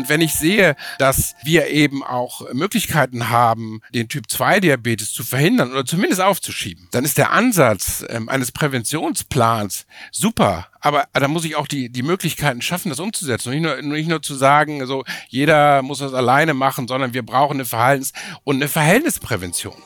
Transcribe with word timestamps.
Und 0.00 0.08
wenn 0.08 0.22
ich 0.22 0.34
sehe, 0.34 0.76
dass 0.98 1.34
wir 1.44 1.66
eben 1.66 2.02
auch 2.02 2.50
Möglichkeiten 2.54 3.28
haben, 3.28 3.82
den 3.92 4.08
Typ-2-Diabetes 4.08 5.12
zu 5.12 5.22
verhindern 5.22 5.72
oder 5.72 5.84
zumindest 5.84 6.22
aufzuschieben, 6.22 6.88
dann 6.90 7.04
ist 7.04 7.18
der 7.18 7.32
Ansatz 7.32 8.02
ähm, 8.08 8.30
eines 8.30 8.50
Präventionsplans 8.50 9.84
super. 10.10 10.68
Aber 10.80 11.04
da 11.12 11.28
muss 11.28 11.44
ich 11.44 11.54
auch 11.56 11.66
die, 11.66 11.90
die 11.90 12.02
Möglichkeiten 12.02 12.62
schaffen, 12.62 12.88
das 12.88 12.98
umzusetzen. 12.98 13.50
Und 13.50 13.56
nicht 13.56 13.62
nur, 13.62 13.82
nicht 13.82 14.08
nur 14.08 14.22
zu 14.22 14.34
sagen, 14.34 14.86
so, 14.86 15.04
jeder 15.28 15.82
muss 15.82 15.98
das 15.98 16.14
alleine 16.14 16.54
machen, 16.54 16.88
sondern 16.88 17.12
wir 17.12 17.22
brauchen 17.22 17.58
eine 17.58 17.66
Verhaltens- 17.66 18.14
und 18.44 18.56
eine 18.56 18.68
Verhältnisprävention. 18.68 19.76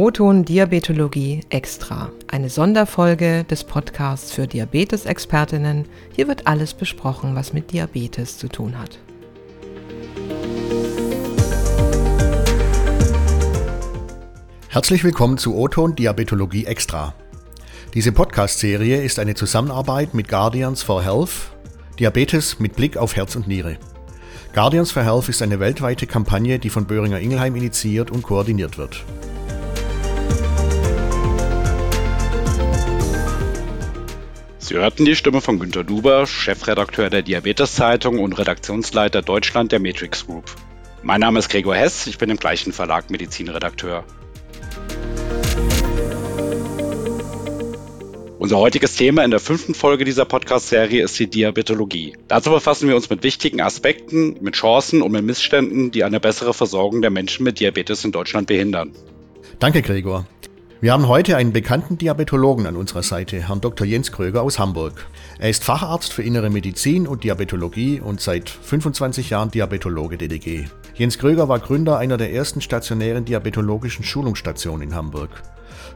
O-Ton 0.00 0.44
Diabetologie 0.44 1.40
Extra, 1.50 2.12
eine 2.28 2.50
Sonderfolge 2.50 3.42
des 3.42 3.64
Podcasts 3.64 4.30
für 4.30 4.46
Diabetesexpertinnen. 4.46 5.86
Hier 6.14 6.28
wird 6.28 6.46
alles 6.46 6.72
besprochen, 6.72 7.34
was 7.34 7.52
mit 7.52 7.72
Diabetes 7.72 8.38
zu 8.38 8.46
tun 8.46 8.78
hat. 8.78 9.00
Herzlich 14.68 15.02
willkommen 15.02 15.36
zu 15.36 15.56
O-Ton 15.56 15.96
Diabetologie 15.96 16.66
Extra. 16.66 17.12
Diese 17.92 18.12
Podcast-Serie 18.12 19.02
ist 19.02 19.18
eine 19.18 19.34
Zusammenarbeit 19.34 20.14
mit 20.14 20.28
Guardians 20.28 20.84
for 20.84 21.02
Health, 21.02 21.50
Diabetes 21.98 22.60
mit 22.60 22.76
Blick 22.76 22.96
auf 22.96 23.16
Herz 23.16 23.34
und 23.34 23.48
Niere. 23.48 23.78
Guardians 24.54 24.92
for 24.92 25.02
Health 25.02 25.28
ist 25.28 25.42
eine 25.42 25.58
weltweite 25.58 26.06
Kampagne, 26.06 26.60
die 26.60 26.70
von 26.70 26.84
Böhringer 26.84 27.18
Ingelheim 27.18 27.56
initiiert 27.56 28.12
und 28.12 28.22
koordiniert 28.22 28.78
wird. 28.78 29.04
Sie 34.68 34.74
hörten 34.74 35.06
die 35.06 35.16
Stimme 35.16 35.40
von 35.40 35.58
Günter 35.58 35.82
Duber, 35.82 36.26
Chefredakteur 36.26 37.08
der 37.08 37.22
Diabetes-Zeitung 37.22 38.18
und 38.18 38.34
Redaktionsleiter 38.34 39.22
Deutschland 39.22 39.72
der 39.72 39.80
Matrix 39.80 40.26
Group. 40.26 40.44
Mein 41.02 41.22
Name 41.22 41.38
ist 41.38 41.48
Gregor 41.48 41.74
Hess, 41.74 42.06
ich 42.06 42.18
bin 42.18 42.28
im 42.28 42.36
gleichen 42.36 42.74
Verlag 42.74 43.08
Medizinredakteur. 43.08 44.04
Unser 48.38 48.58
heutiges 48.58 48.94
Thema 48.94 49.24
in 49.24 49.30
der 49.30 49.40
fünften 49.40 49.72
Folge 49.72 50.04
dieser 50.04 50.26
Podcast-Serie 50.26 51.02
ist 51.02 51.18
die 51.18 51.30
Diabetologie. 51.30 52.18
Dazu 52.28 52.50
befassen 52.50 52.88
wir 52.90 52.96
uns 52.96 53.08
mit 53.08 53.22
wichtigen 53.22 53.62
Aspekten, 53.62 54.36
mit 54.42 54.54
Chancen 54.54 55.00
und 55.00 55.12
mit 55.12 55.24
Missständen, 55.24 55.92
die 55.92 56.04
eine 56.04 56.20
bessere 56.20 56.52
Versorgung 56.52 57.00
der 57.00 57.10
Menschen 57.10 57.42
mit 57.42 57.58
Diabetes 57.58 58.04
in 58.04 58.12
Deutschland 58.12 58.48
behindern. 58.48 58.92
Danke, 59.60 59.80
Gregor. 59.80 60.26
Wir 60.80 60.92
haben 60.92 61.08
heute 61.08 61.36
einen 61.36 61.52
bekannten 61.52 61.98
Diabetologen 61.98 62.64
an 62.64 62.76
unserer 62.76 63.02
Seite, 63.02 63.48
Herrn 63.48 63.60
Dr. 63.60 63.84
Jens 63.84 64.12
Kröger 64.12 64.42
aus 64.42 64.60
Hamburg. 64.60 65.06
Er 65.40 65.50
ist 65.50 65.64
Facharzt 65.64 66.12
für 66.12 66.22
Innere 66.22 66.50
Medizin 66.50 67.08
und 67.08 67.24
Diabetologie 67.24 68.00
und 68.00 68.20
seit 68.20 68.48
25 68.48 69.30
Jahren 69.30 69.50
Diabetologe 69.50 70.16
DDG. 70.16 70.66
Jens 70.94 71.18
Kröger 71.18 71.48
war 71.48 71.58
Gründer 71.58 71.98
einer 71.98 72.16
der 72.16 72.32
ersten 72.32 72.60
stationären 72.60 73.24
diabetologischen 73.24 74.04
Schulungsstationen 74.04 74.90
in 74.90 74.94
Hamburg. 74.94 75.42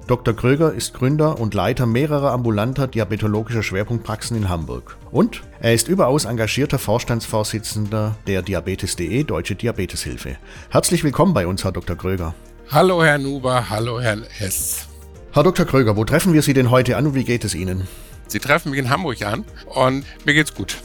Dr. 0.09 0.35
Kröger 0.35 0.73
ist 0.73 0.95
Gründer 0.95 1.39
und 1.39 1.55
Leiter 1.55 1.87
mehrerer 1.87 2.33
ambulanter 2.33 2.89
diabetologischer 2.89 3.63
Schwerpunktpraxen 3.63 4.37
in 4.37 4.49
Hamburg. 4.49 4.97
Und 5.13 5.43
er 5.61 5.75
ist 5.75 5.87
überaus 5.87 6.25
engagierter 6.25 6.81
Vorstandsvorsitzender 6.81 8.17
der 8.27 8.43
Diabetes.de 8.43 9.23
Deutsche 9.23 9.55
Diabeteshilfe. 9.55 10.39
Herzlich 10.71 11.05
willkommen 11.05 11.35
bei 11.35 11.47
uns, 11.47 11.63
Herr 11.63 11.71
Dr. 11.71 11.95
Kröger. 11.95 12.35
Hallo 12.73 13.05
Herr 13.05 13.19
Nuber, 13.19 13.69
hallo 13.69 14.01
Herr 14.01 14.23
Hess. 14.31 14.89
Herr 15.33 15.43
Dr. 15.43 15.67
Kröger, 15.67 15.95
wo 15.99 16.07
treffen 16.07 16.33
wir 16.33 16.41
Sie 16.41 16.55
denn 16.55 16.71
heute 16.71 16.97
an 16.97 17.07
und 17.07 17.15
wie 17.15 17.25
geht 17.25 17.45
es 17.45 17.55
Ihnen? 17.55 17.87
Sie 18.29 18.39
treffen 18.39 18.71
mich 18.71 18.79
in 18.79 18.89
Hamburg 18.89 19.21
an 19.21 19.45
und 19.67 20.07
mir 20.25 20.33
geht's 20.33 20.55
gut. 20.55 20.79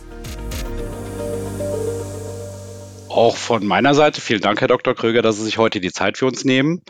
Auch 3.07 3.37
von 3.37 3.65
meiner 3.65 3.95
Seite 3.95 4.19
vielen 4.19 4.41
Dank, 4.41 4.59
Herr 4.59 4.67
Dr. 4.67 4.95
Kröger, 4.95 5.21
dass 5.21 5.37
Sie 5.37 5.45
sich 5.45 5.57
heute 5.57 5.79
die 5.79 5.93
Zeit 5.93 6.17
für 6.17 6.25
uns 6.25 6.43
nehmen. 6.43 6.81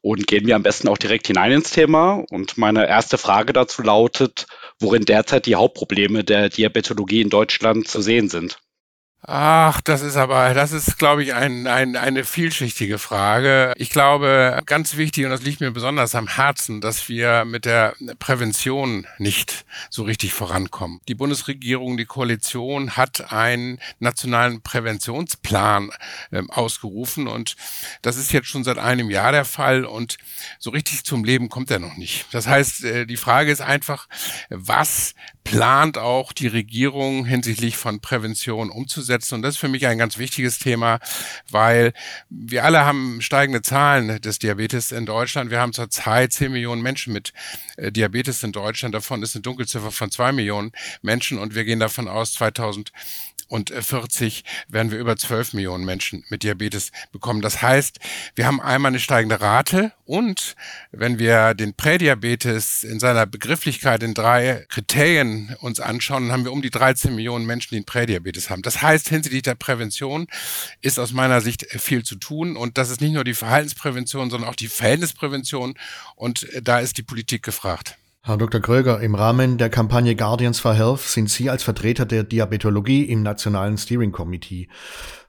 Und 0.00 0.28
gehen 0.28 0.46
wir 0.46 0.54
am 0.54 0.62
besten 0.62 0.86
auch 0.86 0.98
direkt 0.98 1.26
hinein 1.26 1.50
ins 1.50 1.72
Thema. 1.72 2.22
Und 2.30 2.56
meine 2.56 2.86
erste 2.86 3.18
Frage 3.18 3.52
dazu 3.52 3.82
lautet, 3.82 4.46
worin 4.78 5.04
derzeit 5.04 5.46
die 5.46 5.56
Hauptprobleme 5.56 6.22
der 6.22 6.50
Diabetologie 6.50 7.20
in 7.20 7.30
Deutschland 7.30 7.88
zu 7.88 8.00
sehen 8.00 8.28
sind. 8.28 8.60
Ach, 9.28 9.80
das 9.80 10.02
ist 10.02 10.14
aber, 10.14 10.54
das 10.54 10.70
ist, 10.70 10.98
glaube 10.98 11.24
ich, 11.24 11.34
ein, 11.34 11.66
ein, 11.66 11.96
eine 11.96 12.24
vielschichtige 12.24 12.96
Frage. 12.96 13.72
Ich 13.76 13.90
glaube, 13.90 14.62
ganz 14.66 14.96
wichtig, 14.96 15.24
und 15.24 15.32
das 15.32 15.42
liegt 15.42 15.60
mir 15.60 15.72
besonders 15.72 16.14
am 16.14 16.28
Herzen, 16.28 16.80
dass 16.80 17.08
wir 17.08 17.44
mit 17.44 17.64
der 17.64 17.96
Prävention 18.20 19.04
nicht 19.18 19.64
so 19.90 20.04
richtig 20.04 20.32
vorankommen. 20.32 21.00
Die 21.08 21.16
Bundesregierung, 21.16 21.96
die 21.96 22.04
Koalition 22.04 22.96
hat 22.96 23.32
einen 23.32 23.80
nationalen 23.98 24.62
Präventionsplan 24.62 25.90
äh, 26.30 26.42
ausgerufen 26.46 27.26
und 27.26 27.56
das 28.02 28.18
ist 28.18 28.30
jetzt 28.30 28.46
schon 28.46 28.62
seit 28.62 28.78
einem 28.78 29.10
Jahr 29.10 29.32
der 29.32 29.44
Fall 29.44 29.86
und 29.86 30.18
so 30.60 30.70
richtig 30.70 31.02
zum 31.02 31.24
Leben 31.24 31.48
kommt 31.48 31.72
er 31.72 31.80
noch 31.80 31.96
nicht. 31.96 32.26
Das 32.30 32.46
heißt, 32.46 32.84
äh, 32.84 33.06
die 33.06 33.16
Frage 33.16 33.50
ist 33.50 33.60
einfach, 33.60 34.06
was 34.50 35.14
plant 35.42 35.96
auch 35.96 36.32
die 36.32 36.48
Regierung 36.48 37.24
hinsichtlich 37.24 37.76
von 37.76 38.00
Prävention 38.00 38.70
umzusetzen. 38.70 39.15
Und 39.32 39.42
das 39.42 39.54
ist 39.54 39.60
für 39.60 39.68
mich 39.68 39.86
ein 39.86 39.98
ganz 39.98 40.18
wichtiges 40.18 40.58
Thema, 40.58 41.00
weil 41.50 41.92
wir 42.30 42.64
alle 42.64 42.84
haben 42.84 43.20
steigende 43.20 43.62
Zahlen 43.62 44.20
des 44.20 44.38
Diabetes 44.38 44.92
in 44.92 45.06
Deutschland. 45.06 45.50
Wir 45.50 45.60
haben 45.60 45.72
zurzeit 45.72 46.32
10 46.32 46.52
Millionen 46.52 46.82
Menschen 46.82 47.12
mit 47.12 47.32
äh, 47.76 47.92
Diabetes 47.92 48.42
in 48.42 48.52
Deutschland. 48.52 48.94
Davon 48.94 49.22
ist 49.22 49.34
eine 49.34 49.42
Dunkelziffer 49.42 49.90
von 49.90 50.10
2 50.10 50.32
Millionen 50.32 50.72
Menschen 51.02 51.38
und 51.38 51.54
wir 51.54 51.64
gehen 51.64 51.80
davon 51.80 52.08
aus, 52.08 52.34
2000 52.34 52.92
und 53.48 53.70
40 53.70 54.44
werden 54.68 54.90
wir 54.90 54.98
über 54.98 55.16
12 55.16 55.54
Millionen 55.54 55.84
Menschen 55.84 56.24
mit 56.28 56.42
Diabetes 56.42 56.92
bekommen. 57.12 57.42
Das 57.42 57.62
heißt, 57.62 57.98
wir 58.34 58.46
haben 58.46 58.60
einmal 58.60 58.90
eine 58.90 59.00
steigende 59.00 59.40
Rate 59.40 59.92
und 60.04 60.56
wenn 60.92 61.18
wir 61.18 61.54
den 61.54 61.74
Prädiabetes 61.74 62.84
in 62.84 63.00
seiner 63.00 63.26
Begrifflichkeit 63.26 64.02
in 64.02 64.14
drei 64.14 64.64
Kriterien 64.68 65.56
uns 65.60 65.80
anschauen, 65.80 66.24
dann 66.24 66.32
haben 66.32 66.44
wir 66.44 66.52
um 66.52 66.62
die 66.62 66.70
13 66.70 67.14
Millionen 67.14 67.46
Menschen, 67.46 67.70
die 67.70 67.76
einen 67.76 67.86
Prädiabetes 67.86 68.50
haben. 68.50 68.62
Das 68.62 68.82
heißt, 68.82 69.08
hinsichtlich 69.08 69.42
der 69.42 69.54
Prävention 69.54 70.26
ist 70.80 70.98
aus 70.98 71.12
meiner 71.12 71.40
Sicht 71.40 71.66
viel 71.80 72.04
zu 72.04 72.16
tun 72.16 72.56
und 72.56 72.78
das 72.78 72.90
ist 72.90 73.00
nicht 73.00 73.12
nur 73.12 73.24
die 73.24 73.34
Verhaltensprävention, 73.34 74.30
sondern 74.30 74.48
auch 74.50 74.56
die 74.56 74.68
Verhältnisprävention 74.68 75.74
und 76.14 76.46
da 76.62 76.80
ist 76.80 76.98
die 76.98 77.02
Politik 77.02 77.42
gefragt. 77.42 77.96
Herr 78.26 78.38
Dr. 78.38 78.60
Kröger, 78.60 79.00
im 79.02 79.14
Rahmen 79.14 79.56
der 79.56 79.70
Kampagne 79.70 80.16
Guardians 80.16 80.58
for 80.58 80.74
Health 80.74 80.98
sind 80.98 81.30
Sie 81.30 81.48
als 81.48 81.62
Vertreter 81.62 82.04
der 82.06 82.24
Diabetologie 82.24 83.04
im 83.04 83.22
Nationalen 83.22 83.78
Steering 83.78 84.10
Committee. 84.10 84.68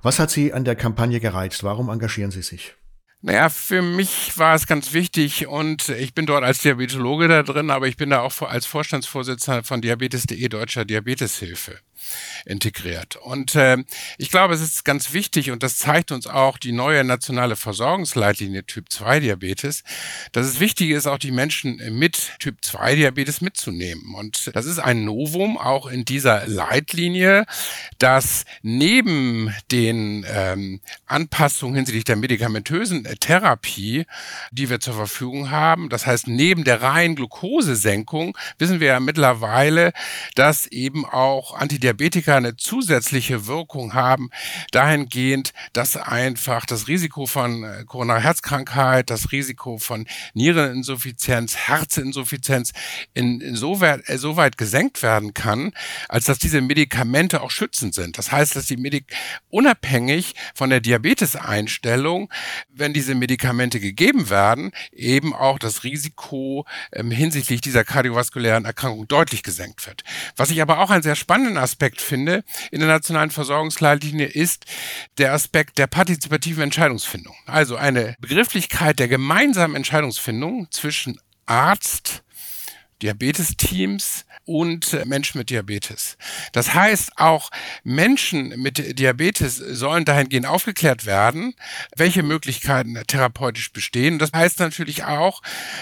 Was 0.01 0.17
hat 0.17 0.31
Sie 0.31 0.51
an 0.51 0.65
der 0.65 0.75
Kampagne 0.75 1.19
gereizt? 1.19 1.63
Warum 1.63 1.89
engagieren 1.89 2.31
Sie 2.31 2.41
sich? 2.41 2.73
Naja, 3.21 3.49
für 3.49 3.83
mich 3.83 4.35
war 4.39 4.55
es 4.55 4.65
ganz 4.65 4.93
wichtig 4.93 5.45
und 5.45 5.89
ich 5.89 6.15
bin 6.15 6.25
dort 6.25 6.43
als 6.43 6.63
Diabetologe 6.63 7.27
da 7.27 7.43
drin, 7.43 7.69
aber 7.69 7.87
ich 7.87 7.97
bin 7.97 8.09
da 8.09 8.21
auch 8.21 8.41
als 8.41 8.65
Vorstandsvorsitzender 8.65 9.63
von 9.63 9.79
Diabetes.de 9.79 10.49
Deutscher 10.49 10.83
Diabeteshilfe 10.83 11.77
integriert. 12.45 13.15
Und 13.17 13.55
äh, 13.55 13.77
ich 14.17 14.29
glaube, 14.29 14.53
es 14.53 14.61
ist 14.61 14.85
ganz 14.85 15.13
wichtig 15.13 15.51
und 15.51 15.63
das 15.63 15.77
zeigt 15.77 16.11
uns 16.11 16.27
auch 16.27 16.57
die 16.57 16.71
neue 16.71 17.03
nationale 17.03 17.55
Versorgungsleitlinie 17.55 18.65
Typ 18.65 18.91
2 18.91 19.19
Diabetes, 19.19 19.83
dass 20.31 20.47
es 20.47 20.59
wichtig 20.59 20.91
ist, 20.91 21.07
auch 21.07 21.17
die 21.17 21.31
Menschen 21.31 21.81
mit 21.97 22.31
Typ 22.39 22.63
2 22.63 22.95
Diabetes 22.95 23.41
mitzunehmen. 23.41 24.15
Und 24.15 24.55
das 24.55 24.65
ist 24.65 24.79
ein 24.79 25.05
Novum 25.05 25.57
auch 25.57 25.87
in 25.87 26.05
dieser 26.05 26.47
Leitlinie, 26.47 27.45
dass 27.99 28.45
neben 28.61 29.53
den 29.71 30.25
ähm, 30.29 30.79
Anpassungen 31.05 31.75
hinsichtlich 31.75 32.05
der 32.05 32.15
medikamentösen 32.15 33.03
Therapie, 33.19 34.05
die 34.51 34.69
wir 34.69 34.79
zur 34.79 34.93
Verfügung 34.93 35.51
haben, 35.51 35.89
das 35.89 36.05
heißt 36.05 36.27
neben 36.27 36.63
der 36.63 36.81
reinen 36.81 37.15
Glukosesenkung, 37.15 38.37
wissen 38.57 38.79
wir 38.79 38.87
ja 38.87 38.99
mittlerweile, 38.99 39.93
dass 40.35 40.67
eben 40.67 41.05
auch 41.05 41.53
Antidiabetes 41.55 41.96
Diabetiker 41.97 42.35
eine 42.35 42.55
zusätzliche 42.55 43.47
Wirkung 43.47 43.95
haben, 43.95 44.29
dahingehend, 44.71 45.53
dass 45.73 45.97
einfach 45.97 46.65
das 46.65 46.87
Risiko 46.87 47.25
von 47.25 47.63
äh, 47.63 47.85
Corona-Herzkrankheit, 47.85 49.09
das 49.09 49.31
Risiko 49.31 49.79
von 49.79 50.05
Niereninsuffizienz, 50.33 51.55
Herzinsuffizienz 51.55 52.73
insoweit 53.13 54.07
in 54.07 54.17
so 54.17 54.35
weit 54.35 54.57
gesenkt 54.57 55.01
werden 55.01 55.33
kann, 55.33 55.71
als 56.07 56.25
dass 56.25 56.37
diese 56.37 56.61
Medikamente 56.61 57.41
auch 57.41 57.51
schützend 57.51 57.95
sind. 57.95 58.17
Das 58.19 58.31
heißt, 58.31 58.55
dass 58.55 58.67
die 58.67 58.77
Medik 58.77 59.05
unabhängig 59.49 60.35
von 60.53 60.69
der 60.69 60.81
Diabeteseinstellung, 60.81 62.31
wenn 62.69 62.93
diese 62.93 63.15
Medikamente 63.15 63.79
gegeben 63.79 64.29
werden, 64.29 64.71
eben 64.91 65.33
auch 65.33 65.57
das 65.57 65.83
Risiko 65.83 66.65
ähm, 66.93 67.09
hinsichtlich 67.09 67.61
dieser 67.61 67.83
kardiovaskulären 67.83 68.65
Erkrankung 68.65 69.07
deutlich 69.07 69.41
gesenkt 69.41 69.87
wird. 69.87 70.03
Was 70.35 70.51
ich 70.51 70.61
aber 70.61 70.79
auch 70.79 70.91
einen 70.91 71.03
sehr 71.03 71.15
spannenden 71.15 71.57
Aspekt 71.57 71.86
Aspekt 71.87 72.01
finde 72.01 72.43
in 72.71 72.79
der 72.79 72.89
nationalen 72.89 73.31
Versorgungsleitlinie 73.31 74.27
ist 74.27 74.65
der 75.17 75.33
Aspekt 75.33 75.77
der 75.77 75.87
partizipativen 75.87 76.63
Entscheidungsfindung. 76.63 77.35
Also 77.45 77.75
eine 77.75 78.15
Begrifflichkeit 78.19 78.99
der 78.99 79.07
gemeinsamen 79.07 79.75
Entscheidungsfindung 79.75 80.67
zwischen 80.71 81.19
Arzt, 81.45 82.23
Diabetesteams 83.01 84.25
und 84.47 85.05
Menschen 85.05 85.37
mit 85.37 85.49
Diabetes. 85.49 86.17
Das 86.53 86.73
heißt, 86.73 87.17
auch 87.17 87.51
Menschen 87.83 88.49
mit 88.61 88.97
Diabetes 88.97 89.57
sollen 89.57 90.05
dahingehend 90.05 90.45
aufgeklärt 90.45 91.05
werden, 91.05 91.53
welche 91.95 92.23
Möglichkeiten 92.23 92.97
therapeutisch 93.07 93.71
bestehen. 93.71 94.19
Das 94.19 94.31
heißt 94.33 94.59
natürlich 94.59 95.03
auch, 95.03 95.41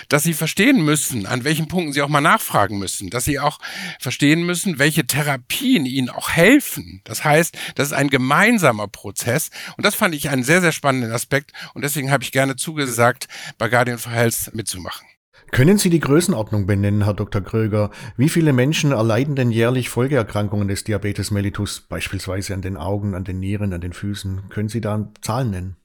dass 0.10 0.24
sie 0.24 0.34
verstehen 0.34 0.84
müssen, 0.84 1.26
an 1.26 1.44
welchen 1.44 1.68
Punkten 1.68 1.94
sie 1.94 2.02
auch 2.02 2.10
mal 2.10 2.22
nachfragen 2.22 2.80
müssen, 2.80 3.10
dass 3.10 3.26
sie 3.26 3.40
auch 3.40 3.60
verstehen 4.00 4.46
müssen, 4.46 4.80
welche 4.80 5.06
Therapien 5.06 5.86
ihnen 5.86 6.10
auch 6.10 6.32
helfen. 6.32 7.02
Das 7.04 7.24
heißt, 7.24 7.56
das 7.76 7.90
ist 7.90 7.94
ein 7.94 8.10
gemeinsamer 8.10 8.88
Prozess 8.88 9.52
und 9.78 9.86
das 9.86 9.96
fand 9.96 10.16
ich 10.16 10.30
einen 10.30 10.44
sehr, 10.44 10.62
sehr 10.62 10.72
spannenden 10.72 11.12
Aspekt 11.12 11.52
und 11.74 11.84
deswegen 11.84 12.12
habe 12.12 12.24
ich 12.24 12.32
gerne 12.32 12.56
zugesagt, 12.56 13.28
bei 13.58 13.70
Guardian 13.70 14.00
for 14.00 14.12
Health 14.12 14.52
mitzumachen. 14.54 15.06
Können 15.56 15.78
Sie 15.78 15.90
die 15.90 16.02
Größenordnung 16.02 16.66
benennen, 16.66 17.06
Herr 17.06 17.14
Dr. 17.14 17.42
Kröger? 17.42 17.90
Wie 18.18 18.28
viele 18.28 18.52
Menschen 18.52 18.92
erleiden 18.92 19.38
denn 19.38 19.52
jährlich 19.52 19.88
Folgeerkrankungen 19.88 20.68
des 20.68 20.84
Diabetes 20.84 21.32
mellitus, 21.32 21.80
beispielsweise 21.80 22.54
an 22.54 22.62
den 22.62 22.76
Augen, 22.76 23.16
an 23.16 23.24
den 23.24 23.40
Nieren, 23.40 23.72
an 23.72 23.80
den 23.80 23.94
Füßen? 23.94 24.50
Können 24.50 24.68
Sie 24.68 24.82
da 24.82 25.14
Zahlen 25.22 25.52
nennen? 25.52 25.78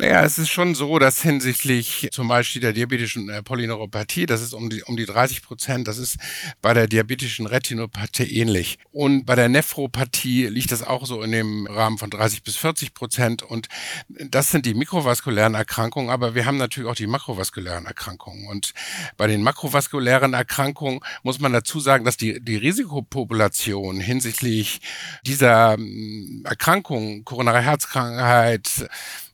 Naja, 0.00 0.22
es 0.22 0.38
ist 0.38 0.50
schon 0.50 0.76
so, 0.76 1.00
dass 1.00 1.22
hinsichtlich 1.22 2.08
zum 2.12 2.28
Beispiel 2.28 2.62
der 2.62 2.72
diabetischen 2.72 3.28
äh, 3.30 3.42
Polyneuropathie, 3.42 4.26
das 4.26 4.42
ist 4.42 4.54
um 4.54 4.70
die, 4.70 4.84
um 4.84 4.96
die 4.96 5.06
30 5.06 5.42
Prozent, 5.42 5.88
das 5.88 5.98
ist 5.98 6.18
bei 6.62 6.72
der 6.72 6.86
diabetischen 6.86 7.46
Retinopathie 7.46 8.38
ähnlich. 8.38 8.78
Und 8.92 9.26
bei 9.26 9.34
der 9.34 9.48
Nephropathie 9.48 10.46
liegt 10.46 10.70
das 10.70 10.84
auch 10.84 11.04
so 11.04 11.20
in 11.20 11.32
dem 11.32 11.66
Rahmen 11.66 11.98
von 11.98 12.10
30 12.10 12.44
bis 12.44 12.56
40 12.58 12.94
Prozent. 12.94 13.42
Und 13.42 13.66
das 14.08 14.52
sind 14.52 14.66
die 14.66 14.74
mikrovaskulären 14.74 15.54
Erkrankungen, 15.54 16.10
aber 16.10 16.36
wir 16.36 16.46
haben 16.46 16.58
natürlich 16.58 16.88
auch 16.88 16.94
die 16.94 17.08
makrovaskulären 17.08 17.86
Erkrankungen. 17.86 18.46
Und 18.46 18.74
bei 19.16 19.26
den 19.26 19.42
makrovaskulären 19.42 20.32
Erkrankungen 20.32 21.00
muss 21.24 21.40
man 21.40 21.52
dazu 21.52 21.80
sagen, 21.80 22.04
dass 22.04 22.16
die, 22.16 22.40
die 22.40 22.56
Risikopopulation 22.56 23.98
hinsichtlich 23.98 24.80
dieser 25.26 25.72
hm, 25.72 26.44
Erkrankungen, 26.44 27.24
koronare 27.24 27.62
Herzkrankheit, 27.62 28.88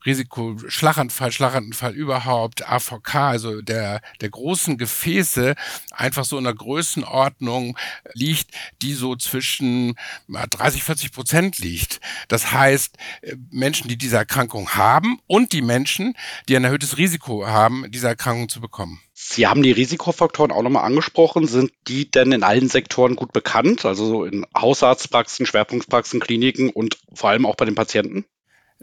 Risiko 0.06 0.56
Schlaganfall, 0.69 1.33
Schlaganfall 1.33 1.95
überhaupt, 1.95 2.69
AVK, 2.69 3.15
also 3.15 3.62
der, 3.62 4.01
der 4.21 4.31
großen 4.31 4.79
Gefäße, 4.79 5.55
einfach 5.91 6.25
so 6.25 6.39
in 6.39 6.45
der 6.45 6.55
Größenordnung 6.55 7.79
liegt, 8.12 8.51
die 8.83 8.95
so 8.95 9.17
zwischen 9.17 9.95
30, 10.29 10.83
40 10.83 11.12
Prozent 11.12 11.59
liegt. 11.59 12.01
Das 12.29 12.53
heißt, 12.53 12.97
äh, 13.23 13.37
Menschen, 13.51 13.89
die 13.89 13.97
diese 13.97 14.17
Erkrankung 14.17 14.71
haben 14.71 15.19
und 15.27 15.53
die 15.53 15.62
Menschen, 15.62 16.15
die 16.49 16.57
ein 16.57 16.65
erhöhtes 16.65 16.99
Risiko 16.99 17.47
haben, 17.47 17.91
diese 17.91 18.09
Erkrankung 18.09 18.49
zu 18.49 18.61
bekommen. 18.61 19.00
Sie 19.17 19.47
haben 19.47 19.62
die 19.62 19.73
Risikofaktoren 19.73 20.50
auch 20.50 20.62
nochmal 20.62 20.85
angesprochen. 20.85 21.47
Sind 21.47 21.73
die 21.87 22.11
denn 22.11 22.33
in 22.33 22.43
allen 22.43 22.69
Sektoren 22.69 23.15
gut 23.15 23.33
bekannt? 23.33 23.85
Also 23.85 24.25
in 24.25 24.45
Hausarztpraxen, 24.57 25.47
Schwerpunktpraxen, 25.47 26.21
Kliniken 26.21 26.69
und 26.69 26.99
vor 27.15 27.31
allem 27.31 27.47
auch 27.47 27.55
bei 27.55 27.65
den 27.65 27.77
Patienten? 27.77 28.25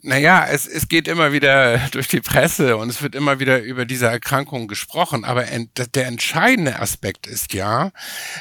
Naja, 0.03 0.47
es, 0.47 0.65
es 0.65 0.87
geht 0.87 1.07
immer 1.07 1.31
wieder 1.31 1.77
durch 1.91 2.07
die 2.07 2.21
Presse 2.21 2.77
und 2.77 2.89
es 2.89 3.01
wird 3.01 3.13
immer 3.13 3.39
wieder 3.39 3.61
über 3.61 3.85
diese 3.85 4.07
Erkrankung 4.07 4.67
gesprochen. 4.67 5.25
Aber 5.25 5.45
der 5.45 6.07
entscheidende 6.07 6.79
Aspekt 6.79 7.27
ist 7.27 7.53
ja, 7.53 7.91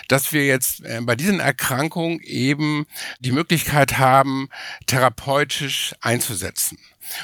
dass 0.08 0.32
wir 0.32 0.47
jetzt 0.47 0.85
äh, 0.85 1.00
bei 1.02 1.17
diesen 1.17 1.41
Erkrankungen 1.41 2.20
eben 2.20 2.87
die 3.19 3.32
Möglichkeit 3.32 3.99
haben, 3.99 4.49
therapeutisch 4.87 5.94
einzusetzen. 6.00 6.79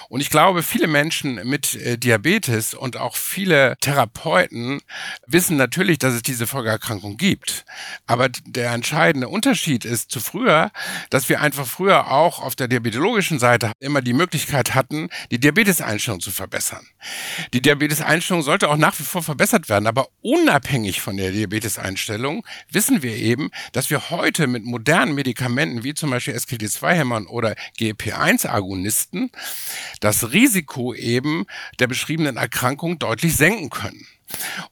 Und 0.08 0.20
ich 0.20 0.30
glaube, 0.30 0.62
viele 0.62 0.86
Menschen 0.86 1.40
mit 1.48 1.74
äh, 1.74 1.98
Diabetes 1.98 2.74
und 2.74 2.96
auch 2.96 3.16
viele 3.16 3.76
Therapeuten 3.80 4.80
wissen 5.26 5.56
natürlich, 5.56 5.98
dass 5.98 6.14
es 6.14 6.22
diese 6.22 6.46
Folgeerkrankung 6.46 7.16
gibt. 7.16 7.64
Aber 8.06 8.28
der 8.28 8.72
entscheidende 8.72 9.28
Unterschied 9.28 9.84
ist 9.84 10.10
zu 10.10 10.20
früher, 10.20 10.70
dass 11.10 11.28
wir 11.28 11.40
einfach 11.40 11.66
früher 11.66 12.10
auch 12.10 12.40
auf 12.40 12.54
der 12.54 12.68
diabetologischen 12.68 13.38
Seite 13.38 13.72
immer 13.80 14.02
die 14.02 14.12
Möglichkeit 14.12 14.74
hatten, 14.74 15.08
die 15.30 15.38
Diabeteseinstellung 15.38 16.20
zu 16.20 16.30
verbessern. 16.30 16.86
Die 17.52 17.62
Diabeteseinstellung 17.62 18.42
sollte 18.42 18.68
auch 18.68 18.76
nach 18.76 18.98
wie 18.98 19.04
vor 19.04 19.22
verbessert 19.22 19.68
werden, 19.68 19.86
aber 19.86 20.08
unabhängig 20.22 21.00
von 21.00 21.16
der 21.16 21.30
Diabeteseinstellung 21.30 22.44
wissen 22.70 23.02
wir 23.02 23.16
eben, 23.16 23.50
dass 23.72 23.90
wir 23.90 24.10
heute 24.10 24.46
mit 24.46 24.64
modernen 24.64 25.14
Medikamenten 25.14 25.84
wie 25.84 25.94
zum 25.94 26.10
Beispiel 26.10 26.34
SGLT2-Hämmern 26.34 27.26
oder 27.26 27.54
GLP-1-Agonisten 27.78 29.30
das 30.00 30.32
Risiko 30.32 30.94
eben 30.94 31.46
der 31.78 31.86
beschriebenen 31.86 32.36
Erkrankung 32.36 32.98
deutlich 32.98 33.36
senken 33.36 33.70
können. 33.70 34.06